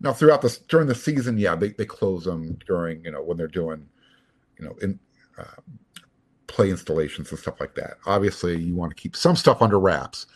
Now, 0.00 0.12
throughout 0.12 0.42
the 0.42 0.58
during 0.68 0.88
the 0.88 0.94
season, 0.94 1.38
yeah, 1.38 1.54
they, 1.56 1.70
they 1.70 1.86
close 1.86 2.24
them 2.24 2.58
during 2.66 3.02
you 3.04 3.10
know 3.10 3.22
when 3.22 3.38
they're 3.38 3.48
doing, 3.48 3.88
you 4.58 4.66
know, 4.66 4.74
in 4.82 4.98
uh, 5.38 5.60
play 6.46 6.70
installations 6.70 7.30
and 7.30 7.38
stuff 7.38 7.60
like 7.60 7.74
that. 7.76 7.94
Obviously, 8.04 8.58
you 8.58 8.74
want 8.74 8.94
to 8.94 9.00
keep 9.00 9.16
some 9.16 9.36
stuff 9.36 9.62
under 9.62 9.80
wraps, 9.80 10.26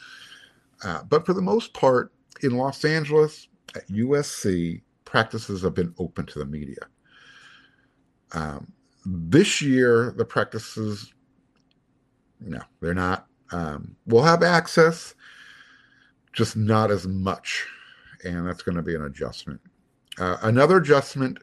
uh, 0.82 1.02
but 1.04 1.26
for 1.26 1.34
the 1.34 1.42
most 1.42 1.74
part, 1.74 2.12
in 2.42 2.56
Los 2.56 2.84
Angeles 2.86 3.48
at 3.76 3.86
USC, 3.88 4.80
practices 5.04 5.62
have 5.62 5.74
been 5.74 5.94
open 5.98 6.24
to 6.26 6.38
the 6.38 6.46
media. 6.46 6.86
Um, 8.32 8.72
this 9.04 9.60
year, 9.60 10.14
the 10.16 10.24
practices, 10.24 11.12
no, 12.40 12.60
they're 12.80 12.94
not. 12.94 13.26
Um, 13.52 13.96
we'll 14.06 14.22
have 14.22 14.42
access, 14.42 15.14
just 16.32 16.56
not 16.56 16.90
as 16.90 17.06
much 17.06 17.66
and 18.24 18.46
that's 18.46 18.62
going 18.62 18.76
to 18.76 18.82
be 18.82 18.94
an 18.94 19.04
adjustment. 19.04 19.60
Uh, 20.18 20.36
another 20.42 20.76
adjustment 20.78 21.38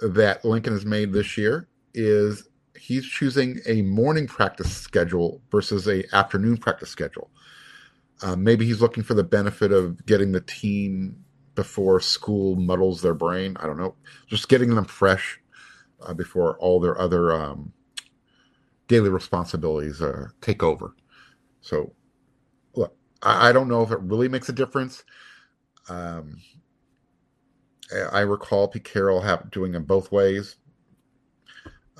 that 0.00 0.44
Lincoln 0.44 0.72
has 0.72 0.86
made 0.86 1.12
this 1.12 1.36
year 1.36 1.68
is 1.94 2.48
he's 2.78 3.04
choosing 3.04 3.58
a 3.66 3.82
morning 3.82 4.26
practice 4.26 4.74
schedule 4.74 5.40
versus 5.50 5.88
a 5.88 6.04
afternoon 6.14 6.56
practice 6.56 6.90
schedule. 6.90 7.30
Uh, 8.22 8.36
maybe 8.36 8.64
he's 8.66 8.80
looking 8.80 9.02
for 9.02 9.14
the 9.14 9.24
benefit 9.24 9.72
of 9.72 10.04
getting 10.06 10.32
the 10.32 10.40
team 10.40 11.24
before 11.54 12.00
school 12.00 12.56
muddles 12.56 13.02
their 13.02 13.14
brain. 13.14 13.56
I 13.60 13.66
don't 13.66 13.78
know, 13.78 13.94
just 14.26 14.48
getting 14.48 14.74
them 14.74 14.84
fresh 14.84 15.40
uh, 16.00 16.14
before 16.14 16.56
all 16.58 16.80
their 16.80 17.00
other 17.00 17.32
um, 17.32 17.72
daily 18.88 19.10
responsibilities 19.10 20.02
uh, 20.02 20.28
take 20.40 20.62
over. 20.62 20.94
So, 21.60 21.92
look, 22.74 22.96
I, 23.22 23.50
I 23.50 23.52
don't 23.52 23.68
know 23.68 23.82
if 23.82 23.90
it 23.90 24.00
really 24.00 24.28
makes 24.28 24.48
a 24.48 24.52
difference. 24.52 25.04
Um, 25.88 26.40
I 28.12 28.20
recall 28.20 28.68
Pete 28.68 28.84
Carroll 28.84 29.20
have, 29.20 29.50
doing 29.50 29.72
them 29.72 29.84
both 29.84 30.12
ways. 30.12 30.56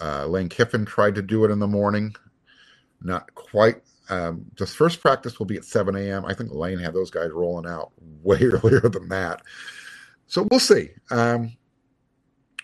Uh, 0.01 0.27
Lane 0.27 0.49
Kiffin 0.49 0.85
tried 0.85 1.15
to 1.17 1.23
do 1.23 1.45
it 1.45 1.51
in 1.51 1.59
the 1.59 1.67
morning, 1.67 2.15
not 3.03 3.35
quite. 3.35 3.83
Um, 4.11 4.47
this 4.57 4.75
first 4.75 5.01
practice 5.01 5.39
will 5.39 5.47
be 5.47 5.57
at 5.57 5.65
7 5.65 5.95
a.m. 5.97 6.25
I 6.25 6.35
think 6.35 6.53
Lane 6.53 6.79
had 6.79 6.95
those 6.95 7.11
guys 7.11 7.31
rolling 7.31 7.71
out 7.71 7.93
way 8.23 8.39
earlier 8.41 8.81
than 8.81 9.09
that. 9.09 9.43
So 10.27 10.47
we'll 10.51 10.61
see. 10.61 10.91
Um, 11.11 11.57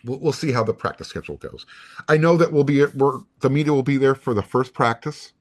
we'll, 0.04 0.18
we'll 0.18 0.32
see 0.32 0.52
how 0.52 0.62
the 0.62 0.74
practice 0.74 1.08
schedule 1.08 1.36
goes. 1.36 1.66
I 2.08 2.16
know 2.16 2.36
that 2.36 2.52
we'll 2.52 2.64
be 2.64 2.84
we're, 2.86 3.20
the 3.40 3.50
media 3.50 3.72
will 3.72 3.82
be 3.82 3.96
there 3.96 4.14
for 4.14 4.34
the 4.34 4.42
first 4.42 4.74
practice, 4.74 5.32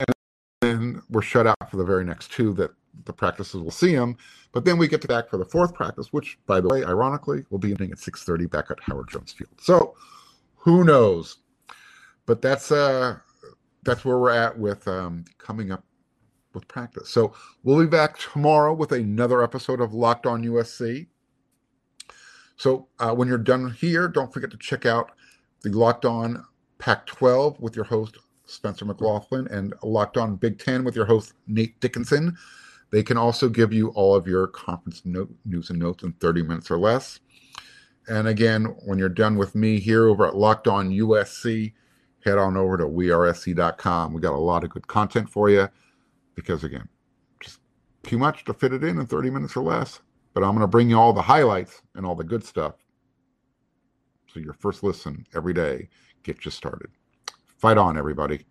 and 0.00 0.12
then 0.60 1.02
we're 1.10 1.22
shut 1.22 1.46
out 1.46 1.70
for 1.70 1.76
the 1.76 1.84
very 1.84 2.04
next 2.04 2.32
two 2.32 2.52
that 2.54 2.70
the 3.04 3.12
practices 3.12 3.62
will 3.62 3.70
see 3.70 3.94
them. 3.94 4.16
But 4.52 4.64
then 4.64 4.78
we 4.78 4.88
get 4.88 5.02
to 5.02 5.08
back 5.08 5.28
for 5.28 5.36
the 5.36 5.44
fourth 5.44 5.74
practice, 5.74 6.12
which, 6.12 6.38
by 6.46 6.60
the 6.60 6.68
way, 6.68 6.84
ironically, 6.84 7.44
will 7.50 7.58
be 7.58 7.70
ending 7.70 7.92
at 7.92 7.98
6:30 7.98 8.50
back 8.50 8.70
at 8.70 8.80
Howard 8.80 9.08
Jones 9.08 9.32
Field. 9.32 9.52
So 9.60 9.94
who 10.56 10.84
knows? 10.84 11.38
But 12.26 12.42
that's 12.42 12.72
uh 12.72 13.18
that's 13.84 14.04
where 14.04 14.18
we're 14.18 14.30
at 14.30 14.58
with 14.58 14.86
um, 14.88 15.24
coming 15.38 15.70
up 15.70 15.84
with 16.52 16.68
practice. 16.68 17.08
So 17.08 17.32
we'll 17.62 17.80
be 17.80 17.86
back 17.86 18.18
tomorrow 18.18 18.74
with 18.74 18.92
another 18.92 19.42
episode 19.42 19.80
of 19.80 19.94
Locked 19.94 20.26
On 20.26 20.42
USC. 20.44 21.06
So 22.58 22.88
uh, 22.98 23.14
when 23.14 23.28
you're 23.28 23.38
done 23.38 23.70
here, 23.70 24.08
don't 24.08 24.32
forget 24.32 24.50
to 24.50 24.58
check 24.58 24.84
out 24.84 25.12
the 25.62 25.70
Locked 25.70 26.04
On 26.04 26.44
Pac 26.78 27.06
12 27.06 27.60
with 27.60 27.76
your 27.76 27.84
host 27.84 28.18
Spencer 28.46 28.84
McLaughlin 28.84 29.46
and 29.48 29.74
Locked 29.82 30.16
On 30.16 30.34
Big 30.36 30.58
Ten 30.58 30.84
with 30.84 30.96
your 30.96 31.04
host 31.04 31.34
Nate 31.46 31.78
Dickinson. 31.80 32.36
They 32.90 33.04
can 33.04 33.16
also 33.16 33.48
give 33.48 33.72
you 33.72 33.88
all 33.90 34.16
of 34.16 34.26
your 34.26 34.48
conference 34.48 35.02
note, 35.04 35.32
news 35.44 35.70
and 35.70 35.78
notes 35.78 36.02
in 36.02 36.12
30 36.14 36.42
minutes 36.42 36.70
or 36.70 36.78
less. 36.78 37.20
And 38.08 38.26
again, 38.26 38.64
when 38.84 38.98
you're 38.98 39.08
done 39.08 39.36
with 39.36 39.54
me 39.54 39.78
here 39.78 40.08
over 40.08 40.26
at 40.26 40.36
Locked 40.36 40.66
On 40.66 40.90
USC, 40.90 41.74
head 42.24 42.38
on 42.38 42.56
over 42.56 42.76
to 42.76 42.84
wearesc.com. 42.84 44.12
We 44.12 44.20
got 44.20 44.32
a 44.32 44.36
lot 44.36 44.64
of 44.64 44.70
good 44.70 44.88
content 44.88 45.30
for 45.30 45.48
you 45.48 45.68
because, 46.34 46.64
again, 46.64 46.88
just 47.38 47.60
too 48.02 48.18
much 48.18 48.44
to 48.46 48.54
fit 48.54 48.72
it 48.72 48.82
in 48.82 48.98
in 48.98 49.06
30 49.06 49.30
minutes 49.30 49.56
or 49.56 49.62
less. 49.62 50.00
But 50.38 50.46
I'm 50.46 50.52
going 50.52 50.60
to 50.60 50.68
bring 50.68 50.88
you 50.88 50.96
all 50.96 51.12
the 51.12 51.20
highlights 51.20 51.82
and 51.96 52.06
all 52.06 52.14
the 52.14 52.22
good 52.22 52.44
stuff. 52.44 52.74
So 54.32 54.38
your 54.38 54.52
first 54.52 54.84
listen 54.84 55.26
every 55.34 55.52
day 55.52 55.88
gets 56.22 56.44
you 56.44 56.52
started. 56.52 56.92
Fight 57.56 57.76
on, 57.76 57.98
everybody. 57.98 58.46